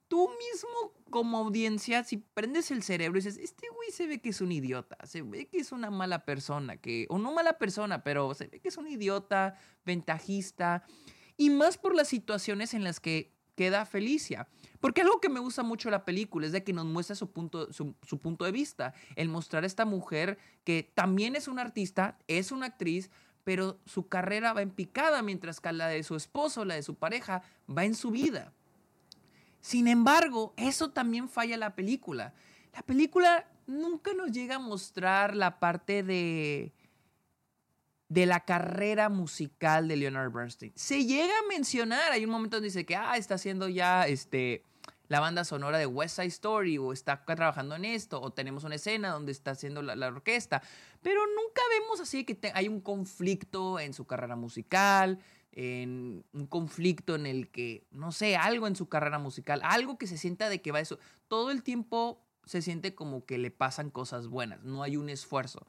tú 0.07 0.29
mismo 0.29 0.93
como 1.11 1.39
audiencia, 1.39 2.05
si 2.05 2.19
prendes 2.19 2.71
el 2.71 2.83
cerebro 2.83 3.19
y 3.19 3.23
dices, 3.23 3.43
este 3.43 3.69
güey 3.75 3.91
se 3.91 4.07
ve 4.07 4.21
que 4.21 4.29
es 4.29 4.41
un 4.41 4.53
idiota, 4.53 4.99
se 5.05 5.23
ve 5.23 5.49
que 5.49 5.59
es 5.59 5.73
una 5.73 5.91
mala 5.91 6.25
persona, 6.25 6.77
que, 6.77 7.07
o 7.09 7.19
no 7.19 7.33
mala 7.33 7.59
persona, 7.59 8.05
pero 8.05 8.33
se 8.35 8.47
ve 8.47 8.61
que 8.61 8.69
es 8.69 8.77
un 8.77 8.87
idiota, 8.87 9.55
ventajista, 9.85 10.85
y 11.37 11.51
más 11.51 11.79
por 11.79 11.97
las 11.97 12.07
situaciones 12.07 12.75
en 12.75 12.85
las 12.85 13.01
que 13.01 13.35
queda 13.61 13.85
Felicia. 13.85 14.49
Porque 14.81 15.03
algo 15.03 15.21
que 15.21 15.29
me 15.29 15.39
gusta 15.39 15.63
mucho 15.63 15.91
la 15.91 16.07
película 16.07 16.47
es 16.47 16.53
de 16.53 16.65
que 16.65 16.73
nos 16.73 16.87
muestra 16.87 17.15
su 17.15 17.31
punto, 17.31 17.71
su, 17.75 18.19
punto 18.19 18.47
de 18.47 18.53
vista, 18.53 18.95
el 19.17 19.29
mostrar 19.29 19.65
a 19.65 19.67
esta 19.67 19.85
mujer 19.85 20.39
que 20.65 20.91
también 20.95 21.37
es 21.37 21.47
una 21.47 21.61
artista, 21.61 22.17
es 22.27 22.53
una 22.53 22.65
actriz, 22.65 23.11
pero 23.45 23.79
su 23.85 24.09
carrera 24.09 24.55
va 24.55 24.63
en 24.63 24.71
picada, 24.71 25.21
mientras 25.21 25.61
que 25.61 25.71
la 25.73 25.89
de 25.89 26.03
su 26.05 26.17
esposo, 26.17 26.65
la 26.65 26.77
de 26.77 26.83
su 26.83 26.95
pareja, 26.95 27.43
va 27.69 27.85
en 27.85 27.95
su 27.95 28.11
vida. 28.11 28.55
Sin 29.61 29.89
embargo, 29.89 30.55
eso 30.57 30.93
también 30.93 31.29
falla 31.29 31.59
la 31.59 31.75
película. 31.75 32.33
La 32.73 32.81
película 32.81 33.47
nunca 33.67 34.15
nos 34.15 34.33
llega 34.33 34.55
a 34.55 34.59
mostrar 34.59 35.37
la 35.37 35.61
parte 35.61 36.03
de 36.03 36.73
de 38.11 38.27
la 38.27 38.41
carrera 38.41 39.09
musical 39.09 39.87
de 39.87 39.97
Leonard 39.97 40.33
Bernstein. 40.33 40.73
Se 40.75 41.05
llega 41.05 41.33
a 41.33 41.49
mencionar, 41.49 42.11
hay 42.11 42.25
un 42.25 42.31
momento 42.33 42.57
donde 42.57 42.67
dice 42.67 42.85
que 42.85 42.97
ah, 42.97 43.17
está 43.17 43.37
haciendo 43.37 43.69
ya 43.69 44.09
este, 44.09 44.65
la 45.07 45.21
banda 45.21 45.45
sonora 45.45 45.79
de 45.79 45.87
West 45.87 46.17
Side 46.17 46.27
Story 46.27 46.77
o 46.77 46.93
está 46.93 47.25
trabajando 47.25 47.77
en 47.77 47.85
esto 47.85 48.21
o 48.21 48.33
tenemos 48.33 48.65
una 48.65 48.75
escena 48.75 49.11
donde 49.11 49.31
está 49.31 49.53
haciendo 49.53 49.81
la, 49.81 50.09
orquesta, 50.09 50.61
pero 51.03 51.21
nunca 51.21 51.63
vemos 51.79 52.01
así 52.01 52.25
que 52.25 52.37
hay 52.53 52.67
un 52.67 52.81
conflicto 52.81 53.79
en 53.79 53.95
su 53.95 54.05
carrera 54.07 54.35
musical, 54.35 55.21
en 55.53 56.25
un 56.33 56.47
conflicto 56.49 57.15
en 57.15 57.27
el 57.27 57.49
que, 57.49 57.87
no 57.93 58.11
sé, 58.11 58.37
algo 58.37 58.67
en 58.67 58.75
su 58.75 58.89
carrera 58.89 59.21
musical, 59.21 59.61
algo 59.63 59.99
que 59.99 60.09
se 60.09 60.19
sienta 60.19 60.49
de 60.49 60.61
que 60.61 60.73
va 60.73 60.81
eso, 60.81 60.99
todo 61.29 61.53
el 61.53 61.63
tiempo 61.63 62.21
se 62.45 62.61
siente 62.61 62.97
como 62.97 63.25
que 63.25 63.39
le 63.39 63.53
pasan 63.53 63.91
cosas 63.91 64.27
buenas, 64.27 64.65
no 64.65 64.83
hay 64.83 64.97
un 64.97 65.11
esfuerzo. 65.11 65.65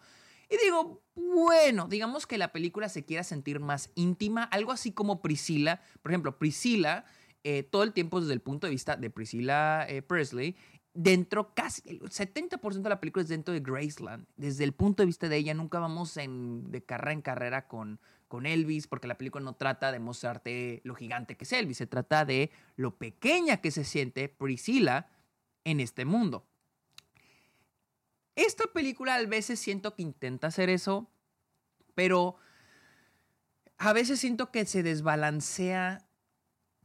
Y 0.52 0.58
digo, 0.66 1.02
bueno, 1.16 1.88
digamos 1.88 2.28
que 2.28 2.38
la 2.38 2.52
película 2.52 2.90
se 2.90 3.06
quiera 3.06 3.24
sentir 3.24 3.62
más 3.62 3.90
íntima, 3.96 4.44
algo 4.44 4.74
así 4.74 4.92
como 4.92 5.22
Priscila. 5.22 5.82
Por 6.02 6.12
ejemplo, 6.12 6.38
Priscila, 6.38 7.06
eh, 7.46 7.64
todo 7.64 7.84
el 7.84 7.94
tiempo 7.94 8.20
desde 8.20 8.34
el 8.34 8.42
punto 8.42 8.68
de 8.68 8.72
vista 8.72 8.98
de 8.98 9.10
Priscilla 9.10 9.88
eh, 9.88 10.02
Presley, 10.02 10.58
dentro 10.94 11.54
casi 11.54 11.82
el 11.88 12.02
70% 12.02 12.82
de 12.82 12.90
la 12.90 13.00
película 13.00 13.24
es 13.24 13.30
dentro 13.30 13.54
de 13.54 13.62
Graceland. 13.62 14.28
Desde 14.36 14.66
el 14.66 14.74
punto 14.74 15.04
de 15.04 15.08
vista 15.08 15.30
de 15.30 15.38
ella, 15.38 15.54
nunca 15.54 15.80
vamos 15.80 16.18
en, 16.18 16.70
de 16.70 16.84
carrera 16.84 17.14
en 17.14 17.22
carrera 17.22 17.70
con, 17.70 18.02
con 18.28 18.46
Elvis, 18.46 18.88
porque 18.88 19.08
la 19.08 19.18
película 19.18 19.46
no 19.46 19.56
trata 19.56 19.94
de 19.94 20.00
mostrarte 20.00 20.82
lo 20.84 20.96
gigante 20.96 21.38
que 21.38 21.46
es 21.46 21.54
Elvis, 21.54 21.78
se 21.78 21.88
trata 21.88 22.26
de 22.26 22.52
lo 22.76 22.98
pequeña 22.98 23.62
que 23.62 23.72
se 23.72 23.86
siente 23.86 24.28
Priscilla 24.28 25.08
en 25.64 25.80
este 25.80 26.04
mundo. 26.04 26.46
Esta 28.36 28.66
película 28.74 29.16
a 29.16 29.26
veces 29.26 29.60
siento 29.60 29.96
que 29.96 30.04
intenta 30.04 30.48
hacer 30.48 30.70
eso, 30.70 31.10
pero 31.96 32.38
a 33.78 33.94
veces 33.94 34.20
siento 34.20 34.52
que 34.52 34.66
se 34.66 34.84
desbalancea 34.84 36.08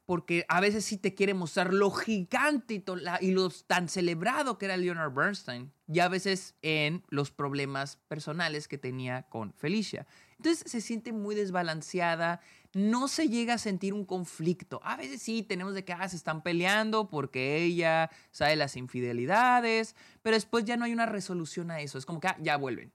porque 0.06 0.46
a 0.48 0.60
veces 0.60 0.84
sí 0.84 0.96
te 0.96 1.14
quiere 1.14 1.34
mostrar 1.34 1.74
lo 1.74 1.90
gigante 1.90 2.82
y, 3.20 3.30
lo 3.32 3.50
tan 3.50 3.88
celebrado 3.88 4.56
que 4.56 4.66
era 4.66 4.76
Leonard 4.76 5.12
Bernstein, 5.12 5.72
y 5.88 5.98
a 5.98 6.08
veces 6.08 6.54
en 6.62 7.02
los 7.08 7.32
problemas 7.32 7.96
personales 8.08 8.68
que 8.68 8.78
tenía 8.78 9.24
con 9.24 9.52
Felicia. 9.52 10.06
Entonces 10.38 10.70
se 10.70 10.80
siente 10.80 11.12
muy 11.12 11.34
desbalanceada, 11.34 12.40
no 12.76 13.08
se 13.08 13.30
llega 13.30 13.54
a 13.54 13.58
sentir 13.58 13.94
un 13.94 14.04
conflicto. 14.04 14.80
A 14.84 14.96
veces 14.96 15.22
sí 15.22 15.42
tenemos 15.42 15.72
de 15.72 15.82
que 15.82 15.94
ah, 15.94 16.06
se 16.10 16.16
están 16.16 16.42
peleando 16.42 17.08
porque 17.08 17.56
ella 17.62 18.10
sabe 18.30 18.54
las 18.54 18.76
infidelidades, 18.76 19.96
pero 20.20 20.36
después 20.36 20.66
ya 20.66 20.76
no 20.76 20.84
hay 20.84 20.92
una 20.92 21.06
resolución 21.06 21.70
a 21.70 21.80
eso. 21.80 21.96
Es 21.96 22.04
como 22.04 22.20
que 22.20 22.28
ah, 22.28 22.36
ya 22.38 22.58
vuelven. 22.58 22.92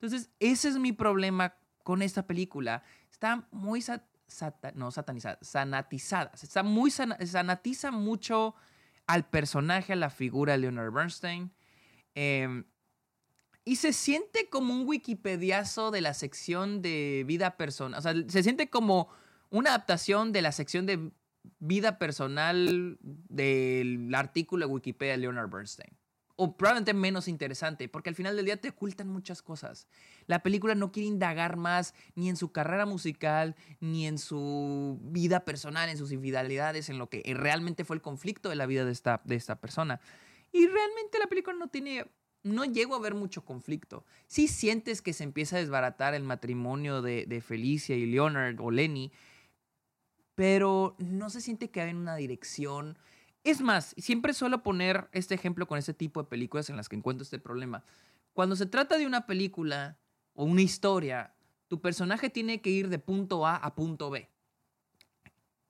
Entonces, 0.00 0.30
ese 0.40 0.68
es 0.68 0.78
mi 0.78 0.92
problema 0.92 1.54
con 1.82 2.00
esta 2.00 2.26
película. 2.26 2.82
Está 3.10 3.46
muy 3.50 3.84
no 4.74 4.90
satanizada, 4.90 5.38
sanatizada. 5.42 6.32
Está 6.42 6.62
muy 6.62 6.90
sanatiza 6.90 7.90
mucho 7.90 8.54
al 9.06 9.28
personaje, 9.28 9.92
a 9.92 9.96
la 9.96 10.08
figura 10.08 10.52
de 10.52 10.58
Leonard 10.58 10.90
Bernstein. 10.90 11.52
Eh, 12.14 12.64
y 13.64 13.76
se 13.76 13.92
siente 13.92 14.48
como 14.48 14.74
un 14.74 14.88
wikipediazo 14.88 15.90
de 15.90 16.00
la 16.00 16.14
sección 16.14 16.82
de 16.82 17.24
vida 17.26 17.56
personal. 17.56 17.98
O 17.98 18.02
sea, 18.02 18.14
se 18.28 18.42
siente 18.42 18.68
como 18.68 19.08
una 19.50 19.70
adaptación 19.70 20.32
de 20.32 20.42
la 20.42 20.52
sección 20.52 20.86
de 20.86 21.12
vida 21.58 21.98
personal 21.98 22.98
del 23.00 24.12
artículo 24.14 24.66
de 24.66 24.72
Wikipedia 24.72 25.12
de 25.12 25.18
Leonard 25.18 25.50
Bernstein. 25.50 25.96
O 26.34 26.56
probablemente 26.56 26.94
menos 26.94 27.28
interesante, 27.28 27.88
porque 27.88 28.08
al 28.08 28.16
final 28.16 28.34
del 28.34 28.46
día 28.46 28.56
te 28.56 28.70
ocultan 28.70 29.06
muchas 29.06 29.42
cosas. 29.42 29.86
La 30.26 30.42
película 30.42 30.74
no 30.74 30.90
quiere 30.90 31.06
indagar 31.06 31.56
más 31.56 31.94
ni 32.16 32.30
en 32.30 32.36
su 32.36 32.50
carrera 32.50 32.86
musical, 32.86 33.54
ni 33.80 34.06
en 34.06 34.18
su 34.18 34.98
vida 35.02 35.44
personal, 35.44 35.88
en 35.88 35.98
sus 35.98 36.10
infidelidades, 36.10 36.88
en 36.88 36.98
lo 36.98 37.08
que 37.10 37.22
realmente 37.36 37.84
fue 37.84 37.96
el 37.96 38.02
conflicto 38.02 38.48
de 38.48 38.56
la 38.56 38.66
vida 38.66 38.84
de 38.84 38.92
esta, 38.92 39.20
de 39.24 39.36
esta 39.36 39.60
persona. 39.60 40.00
Y 40.52 40.66
realmente 40.66 41.18
la 41.18 41.28
película 41.28 41.56
no 41.56 41.68
tiene 41.68 42.06
no 42.42 42.64
llego 42.64 42.94
a 42.94 43.00
ver 43.00 43.14
mucho 43.14 43.44
conflicto. 43.44 44.04
Si 44.26 44.48
sientes 44.48 45.02
que 45.02 45.12
se 45.12 45.24
empieza 45.24 45.56
a 45.56 45.60
desbaratar 45.60 46.14
el 46.14 46.24
matrimonio 46.24 47.02
de, 47.02 47.42
Felicia 47.46 47.96
y 47.96 48.06
Leonard 48.06 48.60
o 48.60 48.70
Lenny, 48.70 49.12
pero 50.34 50.96
no 50.98 51.30
se 51.30 51.40
siente 51.40 51.70
que 51.70 51.80
hay 51.80 51.92
una 51.92 52.16
dirección. 52.16 52.98
Es 53.44 53.60
más, 53.60 53.94
siempre 53.98 54.34
suelo 54.34 54.62
poner 54.62 55.08
este 55.12 55.34
ejemplo 55.34 55.66
con 55.66 55.78
este 55.78 55.94
tipo 55.94 56.22
de 56.22 56.28
películas 56.28 56.70
en 56.70 56.76
las 56.76 56.88
que 56.88 56.96
encuentro 56.96 57.22
este 57.22 57.38
problema. 57.38 57.84
Cuando 58.32 58.56
se 58.56 58.66
trata 58.66 58.98
de 58.98 59.06
una 59.06 59.26
película 59.26 59.98
o 60.34 60.44
una 60.44 60.62
historia, 60.62 61.34
tu 61.68 61.80
personaje 61.80 62.30
tiene 62.30 62.60
que 62.60 62.70
ir 62.70 62.88
de 62.88 62.98
punto 62.98 63.46
A 63.46 63.56
a 63.56 63.74
punto 63.74 64.10
B. 64.10 64.28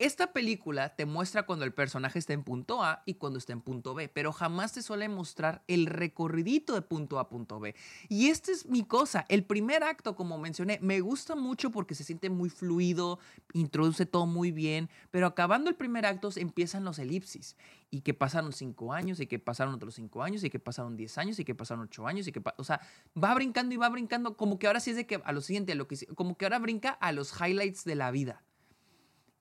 esta 0.02 0.32
película 0.32 0.96
te 0.96 1.06
muestra 1.06 1.46
cuando 1.46 1.64
el 1.64 1.72
personaje 1.72 2.18
está 2.18 2.32
en 2.32 2.42
punto 2.42 2.82
A 2.82 3.04
y 3.06 3.14
cuando 3.14 3.38
está 3.38 3.52
en 3.52 3.60
punto 3.60 3.94
B, 3.94 4.08
pero 4.08 4.32
jamás 4.32 4.72
te 4.72 4.82
suele 4.82 5.08
mostrar 5.08 5.62
el 5.68 5.86
recorridito 5.86 6.74
de 6.74 6.82
punto 6.82 7.18
A 7.18 7.22
a 7.22 7.28
punto 7.28 7.60
B. 7.60 7.76
Y 8.08 8.26
esta 8.26 8.50
es 8.50 8.66
mi 8.66 8.82
cosa. 8.82 9.24
El 9.28 9.44
primer 9.44 9.84
acto, 9.84 10.16
como 10.16 10.38
mencioné, 10.38 10.80
me 10.82 11.00
gusta 11.00 11.36
mucho 11.36 11.70
porque 11.70 11.94
se 11.94 12.02
siente 12.02 12.30
muy 12.30 12.50
fluido, 12.50 13.20
introduce 13.52 14.04
todo 14.04 14.26
muy 14.26 14.50
bien, 14.50 14.90
pero 15.12 15.28
acabando 15.28 15.70
el 15.70 15.76
primer 15.76 16.04
acto 16.04 16.30
empiezan 16.34 16.82
los 16.82 16.98
elipsis. 16.98 17.56
Y 17.88 18.00
que 18.00 18.12
pasaron 18.12 18.52
cinco 18.52 18.92
años, 18.92 19.20
y 19.20 19.26
que 19.28 19.38
pasaron 19.38 19.74
otros 19.74 19.94
cinco 19.94 20.24
años, 20.24 20.42
y 20.42 20.50
que 20.50 20.58
pasaron 20.58 20.96
diez 20.96 21.16
años, 21.18 21.38
y 21.38 21.44
que 21.44 21.54
pasaron 21.54 21.84
ocho 21.84 22.08
años, 22.08 22.26
y 22.26 22.32
que, 22.32 22.42
o 22.56 22.64
sea, 22.64 22.80
va 23.22 23.34
brincando 23.34 23.74
y 23.74 23.76
va 23.76 23.88
brincando, 23.88 24.36
como 24.36 24.58
que 24.58 24.66
ahora 24.66 24.80
sí 24.80 24.90
es 24.90 24.96
de 24.96 25.06
que 25.06 25.20
a 25.22 25.32
lo 25.32 25.42
siguiente, 25.42 25.72
a 25.72 25.74
lo 25.74 25.86
que, 25.86 25.96
como 26.14 26.36
que 26.36 26.46
ahora 26.46 26.58
brinca 26.58 26.90
a 26.90 27.12
los 27.12 27.38
highlights 27.38 27.84
de 27.84 27.94
la 27.94 28.10
vida 28.10 28.42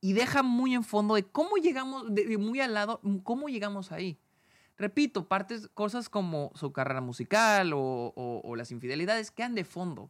y 0.01 0.13
deja 0.13 0.41
muy 0.41 0.73
en 0.73 0.83
fondo 0.83 1.13
de 1.13 1.23
cómo 1.23 1.57
llegamos, 1.57 2.13
de, 2.13 2.37
muy 2.39 2.59
al 2.59 2.73
lado, 2.73 2.99
cómo 3.23 3.47
llegamos 3.47 3.91
ahí. 3.91 4.19
Repito, 4.75 5.27
partes, 5.27 5.67
cosas 5.67 6.09
como 6.09 6.51
su 6.55 6.73
carrera 6.73 7.01
musical 7.01 7.71
o, 7.75 8.53
las 8.57 8.71
infidelidades 8.71 9.29
quedan 9.29 9.53
de 9.53 9.63
fondo. 9.63 10.09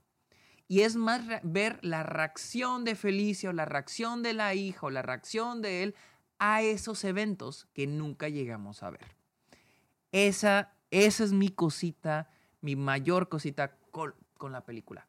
Y 0.70 0.82
es 0.82 0.96
más 0.96 1.22
ver 1.44 1.78
la 1.84 2.04
reacción 2.04 2.86
de 2.86 2.96
Felicia 2.96 3.50
o 3.50 3.54
la 3.54 3.66
reacción 3.66 4.24
de 4.24 4.32
la 4.32 4.56
hija 4.56 4.88
o 4.88 4.90
la 4.90 5.02
reacción 5.02 5.62
de 5.62 5.84
él 5.84 5.96
a 6.40 6.62
esos 6.62 7.04
eventos 7.04 7.68
que 7.74 7.86
nunca 7.86 8.30
llegamos 8.30 8.82
a 8.82 8.92
ver. 8.92 9.18
Esa, 10.14 10.74
esa 10.90 11.26
es 11.26 11.34
mi 11.34 11.50
cosita, 11.50 12.30
mi 12.62 12.78
mayor 12.78 13.28
cosita 13.28 13.76
con, 13.92 14.16
con 14.38 14.54
la 14.54 14.64
película. 14.64 15.06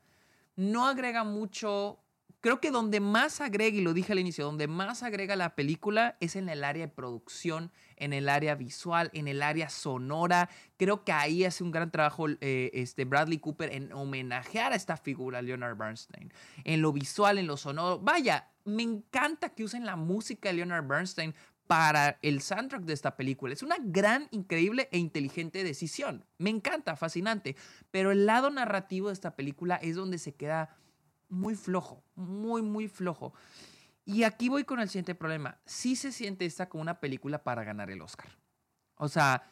No 0.56 0.88
agrega 0.88 1.22
mucho 1.22 2.01
Creo 2.42 2.60
que 2.60 2.72
donde 2.72 2.98
más 2.98 3.40
agrega, 3.40 3.78
y 3.78 3.82
lo 3.82 3.94
dije 3.94 4.12
al 4.12 4.18
inicio, 4.18 4.44
donde 4.44 4.66
más 4.66 5.04
agrega 5.04 5.36
la 5.36 5.54
película 5.54 6.16
es 6.18 6.34
en 6.34 6.48
el 6.48 6.64
área 6.64 6.86
de 6.88 6.92
producción, 6.92 7.70
en 7.94 8.12
el 8.12 8.28
área 8.28 8.56
visual, 8.56 9.10
en 9.14 9.28
el 9.28 9.44
área 9.44 9.70
sonora. 9.70 10.50
Creo 10.76 11.04
que 11.04 11.12
ahí 11.12 11.44
hace 11.44 11.62
un 11.62 11.70
gran 11.70 11.92
trabajo 11.92 12.26
eh, 12.40 12.72
este 12.74 13.04
Bradley 13.04 13.38
Cooper 13.38 13.72
en 13.72 13.92
homenajear 13.92 14.72
a 14.72 14.74
esta 14.74 14.96
figura, 14.96 15.40
Leonard 15.40 15.76
Bernstein. 15.76 16.32
En 16.64 16.82
lo 16.82 16.92
visual, 16.92 17.38
en 17.38 17.46
lo 17.46 17.56
sonoro. 17.56 18.00
Vaya, 18.00 18.50
me 18.64 18.82
encanta 18.82 19.50
que 19.50 19.62
usen 19.62 19.86
la 19.86 19.94
música 19.94 20.48
de 20.48 20.56
Leonard 20.56 20.88
Bernstein 20.88 21.36
para 21.68 22.18
el 22.22 22.42
soundtrack 22.42 22.82
de 22.82 22.92
esta 22.92 23.14
película. 23.16 23.52
Es 23.52 23.62
una 23.62 23.76
gran, 23.78 24.26
increíble 24.32 24.88
e 24.90 24.98
inteligente 24.98 25.62
decisión. 25.62 26.24
Me 26.38 26.50
encanta, 26.50 26.96
fascinante. 26.96 27.54
Pero 27.92 28.10
el 28.10 28.26
lado 28.26 28.50
narrativo 28.50 29.08
de 29.08 29.14
esta 29.14 29.36
película 29.36 29.76
es 29.76 29.94
donde 29.94 30.18
se 30.18 30.34
queda 30.34 30.76
muy 31.32 31.54
flojo, 31.54 32.04
muy, 32.14 32.62
muy 32.62 32.88
flojo. 32.88 33.32
Y 34.04 34.24
aquí 34.24 34.48
voy 34.48 34.64
con 34.64 34.80
el 34.80 34.88
siguiente 34.88 35.14
problema. 35.14 35.58
Sí 35.64 35.96
se 35.96 36.12
siente 36.12 36.44
esta 36.44 36.68
como 36.68 36.82
una 36.82 37.00
película 37.00 37.42
para 37.42 37.64
ganar 37.64 37.90
el 37.90 38.02
Oscar. 38.02 38.28
O 38.96 39.08
sea, 39.08 39.50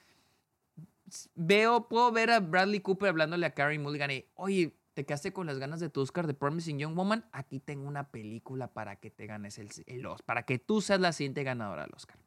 veo, 1.34 1.88
puedo 1.88 2.12
ver 2.12 2.30
a 2.30 2.40
Bradley 2.40 2.80
Cooper 2.80 3.08
hablándole 3.08 3.46
a 3.46 3.54
Carrie 3.54 3.78
Mulligan 3.78 4.10
y, 4.10 4.26
oye, 4.34 4.76
te 4.94 5.06
quedaste 5.06 5.32
con 5.32 5.46
las 5.46 5.58
ganas 5.58 5.80
de 5.80 5.88
tu 5.88 6.00
Oscar 6.00 6.26
de 6.26 6.34
Promising 6.34 6.78
Young 6.78 6.94
Woman. 6.94 7.24
Aquí 7.32 7.60
tengo 7.60 7.88
una 7.88 8.10
película 8.10 8.72
para 8.72 8.96
que 8.96 9.10
te 9.10 9.26
ganes 9.26 9.58
el, 9.58 9.70
el 9.86 10.04
Oscar, 10.06 10.26
para 10.26 10.42
que 10.44 10.58
tú 10.58 10.82
seas 10.82 11.00
la 11.00 11.12
siguiente 11.12 11.44
ganadora 11.44 11.82
del 11.82 11.94
Oscar. 11.94 12.18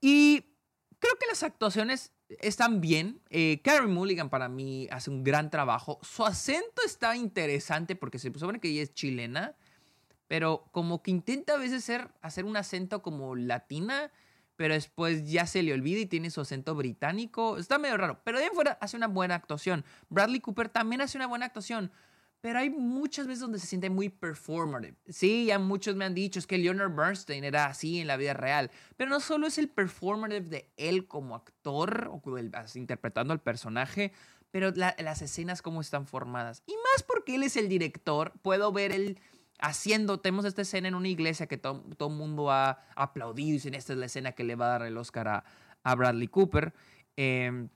Y 0.00 0.40
creo 0.98 1.16
que 1.18 1.26
las 1.26 1.42
actuaciones 1.42 2.12
están 2.40 2.80
bien. 2.80 3.20
Eh, 3.30 3.60
Carrie 3.62 3.88
Mulligan 3.88 4.30
para 4.30 4.48
mí 4.48 4.88
hace 4.90 5.10
un 5.10 5.24
gran 5.24 5.50
trabajo. 5.50 5.98
Su 6.02 6.24
acento 6.24 6.82
está 6.84 7.16
interesante 7.16 7.96
porque 7.96 8.18
se 8.18 8.32
supone 8.32 8.60
que 8.60 8.68
ella 8.68 8.82
es 8.82 8.94
chilena, 8.94 9.54
pero 10.28 10.68
como 10.72 11.02
que 11.02 11.10
intenta 11.10 11.54
a 11.54 11.58
veces 11.58 11.84
ser, 11.84 12.08
hacer 12.22 12.44
un 12.44 12.56
acento 12.56 13.02
como 13.02 13.36
latina, 13.36 14.10
pero 14.56 14.74
después 14.74 15.30
ya 15.30 15.46
se 15.46 15.62
le 15.62 15.72
olvida 15.72 16.00
y 16.00 16.06
tiene 16.06 16.30
su 16.30 16.40
acento 16.40 16.74
británico. 16.74 17.58
Está 17.58 17.78
medio 17.78 17.96
raro, 17.96 18.20
pero 18.24 18.38
de 18.38 18.50
fuera 18.50 18.78
hace 18.80 18.96
una 18.96 19.08
buena 19.08 19.34
actuación. 19.34 19.84
Bradley 20.08 20.40
Cooper 20.40 20.68
también 20.68 21.00
hace 21.00 21.18
una 21.18 21.26
buena 21.26 21.46
actuación. 21.46 21.90
Pero 22.44 22.58
hay 22.58 22.68
muchas 22.68 23.26
veces 23.26 23.40
donde 23.40 23.58
se 23.58 23.66
siente 23.66 23.88
muy 23.88 24.10
performative. 24.10 24.98
Sí, 25.08 25.46
ya 25.46 25.58
muchos 25.58 25.96
me 25.96 26.04
han 26.04 26.12
dicho 26.12 26.38
es 26.38 26.46
que 26.46 26.58
Leonard 26.58 26.94
Bernstein 26.94 27.42
era 27.42 27.64
así 27.64 28.00
en 28.00 28.06
la 28.06 28.18
vida 28.18 28.34
real. 28.34 28.70
Pero 28.98 29.08
no 29.08 29.20
solo 29.20 29.46
es 29.46 29.56
el 29.56 29.70
performative 29.70 30.42
de 30.42 30.70
él 30.76 31.08
como 31.08 31.36
actor, 31.36 32.10
o 32.12 32.20
interpretando 32.74 33.32
al 33.32 33.40
personaje, 33.40 34.12
pero 34.50 34.72
las 34.72 35.22
escenas 35.22 35.62
cómo 35.62 35.80
están 35.80 36.06
formadas. 36.06 36.62
Y 36.66 36.72
más 36.72 37.02
porque 37.02 37.36
él 37.36 37.44
es 37.44 37.56
el 37.56 37.70
director, 37.70 38.34
puedo 38.42 38.72
ver 38.72 38.92
él 38.92 39.18
haciendo, 39.58 40.20
tenemos 40.20 40.44
esta 40.44 40.60
escena 40.60 40.88
en 40.88 40.96
una 40.96 41.08
iglesia 41.08 41.46
que 41.46 41.56
todo 41.56 41.82
el 41.98 42.14
mundo 42.14 42.50
ha 42.50 42.84
aplaudido 42.94 43.48
y 43.48 43.52
dicen, 43.52 43.72
esta 43.72 43.94
es 43.94 43.98
la 43.98 44.04
escena 44.04 44.32
que 44.32 44.44
le 44.44 44.54
va 44.54 44.66
a 44.66 44.78
dar 44.80 44.82
el 44.82 44.98
Oscar 44.98 45.28
a, 45.28 45.44
a 45.82 45.94
Bradley 45.94 46.28
Cooper. 46.28 46.74
Eh, 47.16 47.68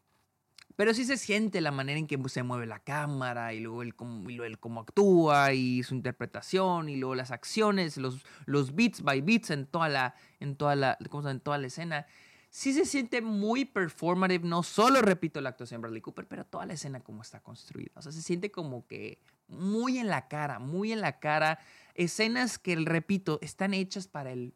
pero 0.78 0.94
sí 0.94 1.04
se 1.04 1.16
siente 1.16 1.60
la 1.60 1.72
manera 1.72 1.98
en 1.98 2.06
que 2.06 2.16
se 2.28 2.44
mueve 2.44 2.64
la 2.64 2.78
cámara 2.78 3.52
y 3.52 3.58
luego 3.58 3.82
el 3.82 3.96
y 4.28 4.56
cómo 4.60 4.78
actúa 4.78 5.52
y 5.52 5.82
su 5.82 5.96
interpretación 5.96 6.88
y 6.88 6.94
luego 6.94 7.16
las 7.16 7.32
acciones, 7.32 7.96
los, 7.96 8.24
los 8.46 8.76
beats 8.76 9.02
by 9.02 9.20
beats 9.22 9.50
en 9.50 9.66
toda 9.66 9.88
la, 9.88 10.14
en 10.38 10.54
toda 10.54 10.76
la, 10.76 10.96
¿cómo 11.10 11.28
en 11.30 11.40
toda 11.40 11.58
la 11.58 11.66
escena. 11.66 12.06
Sí 12.48 12.72
se 12.72 12.84
siente 12.84 13.20
muy 13.22 13.64
performative, 13.64 14.46
no 14.46 14.62
solo 14.62 15.02
repito 15.02 15.40
la 15.40 15.48
actuación 15.48 15.80
de 15.80 15.82
Bradley 15.82 16.00
Cooper, 16.00 16.28
pero 16.28 16.44
toda 16.44 16.64
la 16.64 16.74
escena 16.74 17.00
como 17.00 17.22
está 17.22 17.40
construida. 17.40 17.90
O 17.96 18.02
sea, 18.02 18.12
se 18.12 18.22
siente 18.22 18.52
como 18.52 18.86
que 18.86 19.18
muy 19.48 19.98
en 19.98 20.06
la 20.06 20.28
cara, 20.28 20.60
muy 20.60 20.92
en 20.92 21.00
la 21.00 21.18
cara. 21.18 21.58
Escenas 21.96 22.56
que, 22.56 22.76
repito, 22.76 23.40
están 23.42 23.74
hechas 23.74 24.06
para 24.06 24.30
el, 24.30 24.54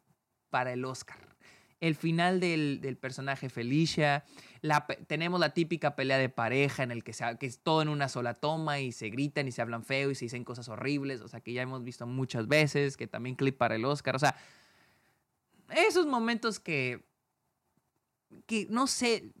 para 0.49 0.71
el 0.71 0.85
Oscar 0.85 1.32
el 1.83 1.95
final 1.95 2.39
del, 2.39 2.97
personaje 3.01 3.49
Felicia. 3.49 4.23
tenemos 5.07 5.37
la 5.37 5.53
típica 5.53 5.97
pelea 5.97 6.17
de 6.17 6.29
pareja 6.29 6.81
en 6.81 6.91
el 6.91 7.03
que, 7.03 7.11
es 7.11 7.59
todo 7.59 7.81
en 7.81 7.89
una 7.89 8.07
sola 8.07 8.35
toma 8.35 8.79
y 8.79 8.93
se 8.93 9.09
gritan 9.09 9.49
y 9.49 9.51
se 9.51 9.61
hablan 9.61 9.83
feo 9.83 10.09
y 10.09 10.15
se 10.15 10.23
dicen 10.23 10.45
cosas 10.45 10.69
horribles. 10.69 11.19
O 11.19 11.27
sea, 11.27 11.41
que 11.41 11.51
ya 11.51 11.61
hemos 11.61 11.83
visto 11.83 12.07
muchas 12.07 12.47
veces, 12.47 12.95
que 12.95 13.05
también 13.05 13.35
clip 13.35 13.57
para 13.57 13.75
el 13.75 13.83
Oscar. 13.83 14.15
O 14.15 14.19
sea, 14.19 14.37
esos 15.75 16.05
momentos 16.05 16.61
que, 16.61 17.03
que 18.45 18.65
no 18.69 18.87
sé. 18.87 19.33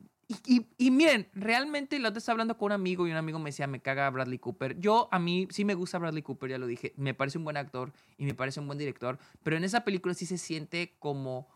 Y, 0.45 0.91
miren, 0.91 1.29
realmente 1.33 1.97
lo 1.97 2.09
estaba 2.09 2.33
hablando 2.33 2.57
con 2.57 2.67
un 2.67 2.71
amigo 2.73 3.07
y 3.07 3.11
un 3.11 3.17
amigo 3.17 3.39
me 3.39 3.51
decía, 3.51 3.67
me 3.67 3.79
caga 3.79 4.09
Bradley 4.09 4.39
Cooper. 4.39 4.77
Yo, 4.79 5.07
a 5.11 5.19
mí 5.19 5.47
sí 5.49 5.63
me 5.63 5.75
gusta 5.75 5.97
Bradley 5.97 6.23
Cooper, 6.23 6.49
ya 6.49 6.57
lo 6.57 6.67
dije. 6.67 6.93
Me 6.97 7.13
parece 7.13 7.37
un 7.37 7.45
buen 7.45 7.55
actor 7.55 7.93
y 8.17 8.25
me 8.25 8.33
parece 8.33 8.59
un 8.59 8.67
buen 8.67 8.79
director. 8.79 9.17
Pero 9.43 9.55
en 9.55 9.63
esa 9.63 9.85
película 9.85 10.13
sí 10.13 10.25
se 10.25 10.37
siente 10.37 10.97
como 10.99 11.47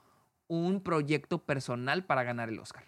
un 0.48 0.82
proyecto 0.82 1.46
personal 1.46 2.06
para 2.06 2.24
ganar 2.24 2.50
el 2.50 2.60
Oscar. 2.60 2.86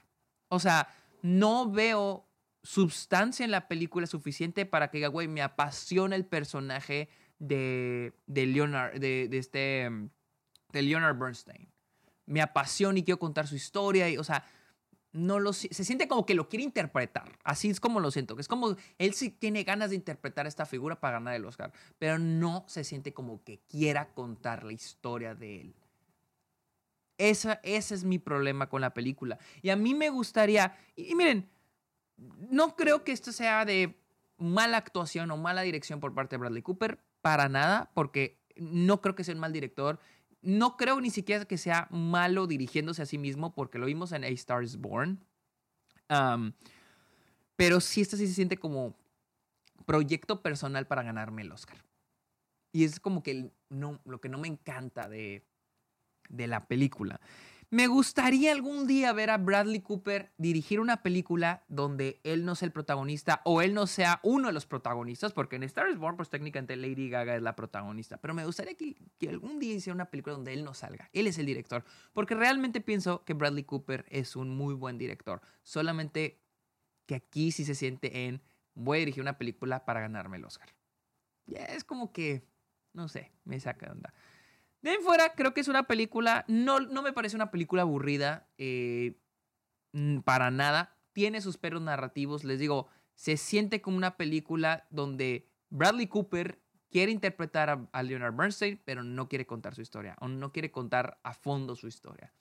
O 0.49 0.59
sea, 0.59 0.87
no 1.21 1.71
veo 1.71 2.25
sustancia 2.63 3.43
en 3.43 3.51
la 3.51 3.67
película 3.67 4.07
suficiente 4.07 4.65
para 4.65 4.89
que 4.89 4.97
diga, 4.97 5.07
güey, 5.07 5.27
me 5.27 5.41
apasiona 5.41 6.15
el 6.15 6.25
personaje 6.25 7.09
de, 7.39 8.13
de 8.27 8.45
Leonard, 8.45 8.99
de, 8.99 9.29
este, 9.31 9.89
de 10.71 10.81
Leonard 10.81 11.17
Bernstein. 11.17 11.69
Me 12.25 12.41
apasiona 12.41 12.99
y 12.99 13.03
quiero 13.03 13.19
contar 13.19 13.47
su 13.47 13.55
historia. 13.55 14.09
Y, 14.09 14.17
o 14.17 14.23
sea, 14.23 14.45
no 15.11 15.39
lo, 15.39 15.53
se 15.53 15.71
siente 15.71 16.07
como 16.07 16.25
que 16.25 16.35
lo 16.35 16.49
quiere 16.49 16.63
interpretar. 16.63 17.37
Así 17.43 17.69
es 17.69 17.79
como 17.79 17.99
lo 17.99 18.11
siento. 18.11 18.37
Es 18.39 18.47
como 18.47 18.75
él 18.97 19.13
sí 19.13 19.31
tiene 19.31 19.63
ganas 19.63 19.89
de 19.89 19.95
interpretar 19.95 20.45
esta 20.45 20.65
figura 20.65 20.99
para 20.99 21.13
ganar 21.13 21.33
el 21.33 21.45
Oscar, 21.45 21.71
pero 21.97 22.19
no 22.19 22.65
se 22.67 22.83
siente 22.83 23.13
como 23.13 23.43
que 23.43 23.59
quiera 23.67 24.13
contar 24.13 24.63
la 24.63 24.73
historia 24.73 25.33
de 25.33 25.61
él. 25.61 25.75
Esa, 27.19 27.59
ese 27.63 27.95
es 27.95 28.05
mi 28.05 28.17
problema 28.17 28.69
con 28.69 28.79
la 28.79 28.93
película. 28.93 29.37
Y 29.61 29.69
a 29.69 29.75
mí 29.75 29.93
me 29.93 30.09
gustaría, 30.09 30.77
y, 30.95 31.13
miren, 31.15 31.49
no 32.49 32.77
creo 32.77 33.03
que 33.03 33.11
esto 33.11 33.33
sea 33.33 33.65
de 33.65 34.01
mala 34.37 34.77
actuación 34.77 35.29
o 35.29 35.37
mala 35.37 35.61
dirección 35.61 35.99
por 35.99 36.13
parte 36.13 36.35
de 36.35 36.39
Bradley 36.39 36.61
Cooper, 36.61 37.03
para 37.21 37.49
nada, 37.49 37.91
porque 37.93 38.41
no 38.55 39.01
creo 39.01 39.15
que 39.15 39.25
sea 39.25 39.35
un 39.35 39.41
mal 39.41 39.51
director. 39.51 39.99
No 40.41 40.77
creo 40.77 41.01
ni 41.01 41.09
siquiera 41.09 41.43
que 41.43 41.57
sea 41.57 41.89
malo 41.91 42.47
dirigiéndose 42.47 43.01
a 43.01 43.05
sí 43.05 43.17
mismo, 43.17 43.53
porque 43.53 43.79
lo 43.79 43.85
vimos 43.85 44.13
en 44.13 44.23
A 44.23 44.27
Star 44.29 44.63
is 44.63 44.77
Born. 44.77 45.19
pero 47.57 47.81
sí, 47.81 47.99
esto 47.99 48.15
sí 48.15 48.27
se 48.27 48.33
siente 48.33 48.57
como 48.57 48.95
proyecto 49.85 50.41
personal 50.41 50.87
para 50.87 51.03
ganarme 51.03 51.41
el 51.41 51.51
Oscar. 51.51 51.83
Y 52.71 52.85
es 52.85 53.01
como 53.01 53.23
que 53.23 53.51
no, 53.67 53.99
lo 54.05 54.21
que 54.21 54.29
no 54.29 54.37
me 54.37 54.47
encanta 54.47 55.09
de, 55.09 55.48
de 56.29 56.47
la 56.47 56.65
película. 56.67 57.19
Me 57.71 57.85
gustaría 57.85 58.51
algún 58.51 58.87
día 58.87 59.13
ver 59.13 59.29
a 59.29 59.37
Bradley 59.37 59.81
Cooper 59.81 60.31
dirigir 60.37 60.79
una 60.79 61.03
película 61.03 61.63
donde 61.67 62.19
él 62.23 62.43
no 62.43 62.55
sea 62.55 62.65
el 62.65 62.71
protagonista 62.71 63.41
o 63.45 63.61
él 63.61 63.75
no 63.75 63.85
sea 63.85 64.19
uno 64.23 64.47
de 64.47 64.53
los 64.53 64.65
protagonistas, 64.65 65.33
porque 65.33 65.57
en 65.57 65.61
Star 65.63 65.87
is 65.87 65.99
Born, 65.99 66.17
pues 66.17 66.29
técnicamente 66.29 66.75
Lady 66.75 67.09
Gaga 67.09 67.35
es 67.35 67.43
la 67.43 67.55
protagonista. 67.55 68.17
Pero 68.17 68.33
me 68.33 68.43
gustaría 68.43 68.73
que, 68.73 68.95
que, 69.19 69.29
algún 69.29 69.59
día 69.59 69.75
hiciera 69.75 69.93
una 69.93 70.09
película 70.09 70.33
donde 70.33 70.53
él 70.53 70.63
no 70.63 70.73
salga. 70.73 71.11
Él 71.13 71.27
es 71.27 71.37
el 71.37 71.45
director, 71.45 71.83
porque 72.11 72.33
realmente 72.33 72.81
pienso 72.81 73.23
que 73.23 73.35
Bradley 73.35 73.65
Cooper 73.65 74.03
es 74.09 74.35
un 74.35 74.49
muy 74.49 74.73
buen 74.73 74.97
director. 74.97 75.41
Solamente 75.61 76.41
que 77.05 77.13
aquí 77.13 77.51
sí 77.51 77.65
se 77.65 77.75
siente 77.75 78.25
en 78.25 78.41
voy 78.73 78.97
a 78.97 78.99
dirigir 79.01 79.21
una 79.21 79.37
película 79.37 79.85
para 79.85 79.99
ganarme 79.99 80.37
el 80.37 80.45
Oscar. 80.45 80.69
Ya 81.45 81.65
es 81.65 81.83
como 81.83 82.11
que, 82.11 82.47
no 82.93 83.07
sé, 83.09 83.31
me 83.43 83.59
saca 83.59 83.85
de 83.85 83.91
onda. 83.91 84.13
De 84.81 84.91
ahí 84.91 84.97
fuera, 85.03 85.33
creo 85.33 85.53
que 85.53 85.61
es 85.61 85.67
una 85.67 85.83
película, 85.87 86.45
no, 86.47 86.79
no 86.79 87.01
me 87.01 87.13
parece 87.13 87.35
una 87.35 87.51
película 87.51 87.81
aburrida 87.81 88.47
eh, 88.57 89.17
para 90.23 90.51
nada. 90.51 90.95
Tiene 91.11 91.41
sus 91.41 91.57
perros 91.57 91.81
narrativos, 91.81 92.43
les 92.43 92.59
digo, 92.59 92.87
se 93.15 93.35
siente 93.35 93.81
como 93.81 93.97
una 93.97 94.15
película 94.15 94.87
donde 94.89 95.49
Bradley 95.69 96.07
Cooper 96.07 96.61
quiere 96.89 97.11
interpretar 97.11 97.69
a, 97.69 97.87
a, 97.91 98.03
Leonard 98.03 98.35
Bernstein, 98.35 98.81
pero 98.85 99.03
no 99.03 99.27
quiere 99.27 99.45
contar 99.45 99.75
su 99.75 99.81
historia, 99.81 100.15
o 100.21 100.27
no 100.27 100.51
quiere 100.51 100.71
contar 100.71 101.19
a 101.23 101.33
fondo 101.33 101.75
su 101.75 101.87
historia. 101.87 102.33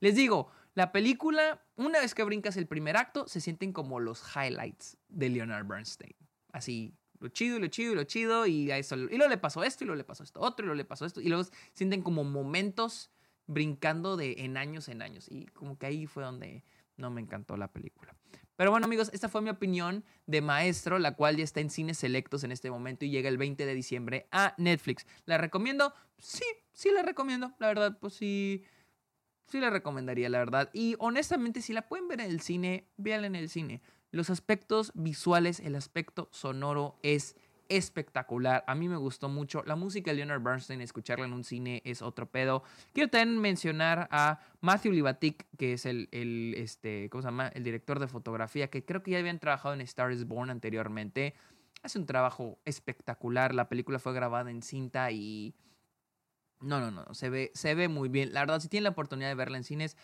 Les 0.00 0.14
digo, 0.14 0.50
la 0.74 0.92
película, 0.92 1.64
una 1.76 2.00
vez 2.00 2.14
que 2.14 2.22
brincas 2.22 2.56
el 2.56 2.66
primer 2.66 2.96
acto, 2.96 3.26
se 3.26 3.40
sienten 3.40 3.72
como 3.72 3.98
los 3.98 4.22
highlights 4.36 4.96
de 5.08 5.28
Leonard 5.28 5.66
Bernstein. 5.66 6.14
Así, 6.52 6.94
lo 7.20 7.28
chido 7.28 7.56
y 7.56 7.60
lo 7.60 7.66
chido 7.68 7.92
y 7.92 7.94
lo 7.96 8.04
chido 8.04 8.46
y 8.46 8.70
a 8.70 8.78
eso 8.78 8.96
y 8.96 9.16
luego 9.16 9.28
le 9.28 9.38
pasó 9.38 9.64
esto 9.64 9.84
y 9.84 9.86
luego 9.86 9.96
le 9.96 10.04
pasó 10.04 10.22
esto 10.22 10.40
otro 10.40 10.64
y 10.64 10.66
luego 10.66 10.76
le 10.76 10.84
pasó 10.84 11.06
esto 11.06 11.20
y 11.20 11.28
luego 11.28 11.44
sienten 11.72 12.02
como 12.02 12.24
momentos 12.24 13.10
brincando 13.46 14.16
de 14.16 14.36
en 14.38 14.56
años 14.56 14.88
en 14.88 15.02
años 15.02 15.26
y 15.30 15.46
como 15.46 15.78
que 15.78 15.86
ahí 15.86 16.06
fue 16.06 16.22
donde 16.22 16.64
no 16.96 17.10
me 17.10 17.20
encantó 17.20 17.56
la 17.56 17.68
película. 17.68 18.14
Pero 18.56 18.72
bueno 18.72 18.86
amigos, 18.86 19.08
esta 19.12 19.28
fue 19.28 19.40
mi 19.40 19.50
opinión 19.50 20.04
de 20.26 20.40
Maestro, 20.40 20.98
la 20.98 21.14
cual 21.14 21.36
ya 21.36 21.44
está 21.44 21.60
en 21.60 21.70
cines 21.70 21.98
selectos 21.98 22.42
en 22.42 22.50
este 22.50 22.70
momento 22.70 23.04
y 23.04 23.10
llega 23.10 23.28
el 23.28 23.38
20 23.38 23.64
de 23.64 23.74
diciembre 23.74 24.26
a 24.32 24.54
Netflix. 24.58 25.06
¿La 25.26 25.38
recomiendo? 25.38 25.94
Sí, 26.18 26.44
sí 26.72 26.90
la 26.90 27.02
recomiendo. 27.02 27.52
La 27.60 27.68
verdad, 27.68 27.96
pues 28.00 28.14
sí, 28.14 28.64
sí 29.46 29.60
la 29.60 29.70
recomendaría, 29.70 30.28
la 30.28 30.38
verdad. 30.38 30.70
Y 30.72 30.96
honestamente, 30.98 31.62
si 31.62 31.72
la 31.72 31.88
pueden 31.88 32.08
ver 32.08 32.20
en 32.20 32.30
el 32.30 32.40
cine, 32.40 32.88
véanla 32.96 33.28
en 33.28 33.36
el 33.36 33.48
cine. 33.48 33.80
Los 34.10 34.30
aspectos 34.30 34.92
visuales, 34.94 35.60
el 35.60 35.74
aspecto 35.74 36.28
sonoro 36.32 36.98
es 37.02 37.36
espectacular. 37.68 38.64
A 38.66 38.74
mí 38.74 38.88
me 38.88 38.96
gustó 38.96 39.28
mucho. 39.28 39.62
La 39.66 39.76
música 39.76 40.10
de 40.10 40.18
Leonard 40.18 40.42
Bernstein, 40.42 40.80
escucharla 40.80 41.26
en 41.26 41.32
un 41.32 41.44
cine 41.44 41.82
es 41.84 42.02
otro 42.02 42.30
pedo. 42.30 42.62
Quiero 42.92 43.10
también 43.10 43.38
mencionar 43.40 44.08
a 44.10 44.40
Matthew 44.60 44.92
Libatic, 44.92 45.46
que 45.56 45.74
es 45.74 45.86
el, 45.86 46.08
el, 46.12 46.54
este, 46.56 47.08
¿cómo 47.10 47.22
se 47.22 47.28
llama? 47.28 47.48
el 47.48 47.64
director 47.64 47.98
de 47.98 48.08
fotografía, 48.08 48.68
que 48.68 48.84
creo 48.84 49.02
que 49.02 49.12
ya 49.12 49.18
habían 49.18 49.38
trabajado 49.38 49.74
en 49.74 49.80
Star 49.82 50.12
is 50.12 50.26
Born 50.26 50.50
anteriormente. 50.50 51.34
Hace 51.82 51.98
un 51.98 52.06
trabajo 52.06 52.58
espectacular. 52.64 53.54
La 53.54 53.68
película 53.68 53.98
fue 53.98 54.12
grabada 54.12 54.50
en 54.50 54.62
cinta 54.62 55.10
y... 55.10 55.54
No, 56.60 56.80
no, 56.80 56.90
no, 56.90 57.14
se 57.14 57.30
ve, 57.30 57.52
se 57.54 57.76
ve 57.76 57.86
muy 57.86 58.08
bien. 58.08 58.32
La 58.32 58.40
verdad, 58.40 58.58
si 58.58 58.68
tienen 58.68 58.84
la 58.84 58.90
oportunidad 58.90 59.28
de 59.28 59.36
verla 59.36 59.58
en 59.58 59.64
cines, 59.64 59.96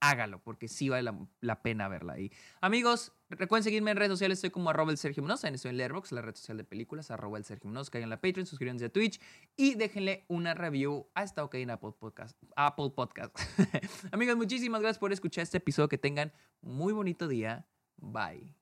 hágalo, 0.00 0.40
porque 0.40 0.66
sí 0.66 0.88
vale 0.88 1.04
la, 1.04 1.16
la, 1.40 1.62
pena 1.62 1.86
verla 1.86 2.14
ahí. 2.14 2.32
Amigos, 2.60 3.12
recuerden 3.36 3.64
seguirme 3.64 3.90
en 3.90 3.96
redes 3.96 4.12
sociales, 4.12 4.38
estoy 4.38 4.50
como 4.50 4.70
arroba 4.70 4.90
el 4.90 4.98
Sergio 4.98 5.22
Munoz, 5.22 5.44
estoy 5.44 5.70
en 5.70 5.76
Letterboxd, 5.76 6.12
la 6.12 6.22
red 6.22 6.34
social 6.34 6.56
de 6.56 6.64
películas, 6.64 7.10
arroba 7.10 7.38
el 7.38 7.44
Sergio 7.44 7.68
Munoz, 7.68 7.90
caigan 7.90 8.06
en 8.06 8.10
la 8.10 8.20
Patreon, 8.20 8.46
suscríbanse 8.46 8.86
a 8.86 8.88
Twitch 8.88 9.20
y 9.56 9.74
déjenle 9.74 10.24
una 10.28 10.54
review 10.54 11.06
a 11.14 11.22
esta 11.22 11.44
OK 11.44 11.54
en 11.54 11.70
Apple 11.70 11.92
Podcast. 11.98 12.36
Apple 12.56 12.90
Podcast. 12.94 13.36
Amigos, 14.12 14.36
muchísimas 14.36 14.80
gracias 14.80 14.98
por 14.98 15.12
escuchar 15.12 15.42
este 15.42 15.58
episodio, 15.58 15.88
que 15.88 15.98
tengan 15.98 16.32
muy 16.60 16.92
bonito 16.92 17.28
día. 17.28 17.66
Bye. 17.96 18.56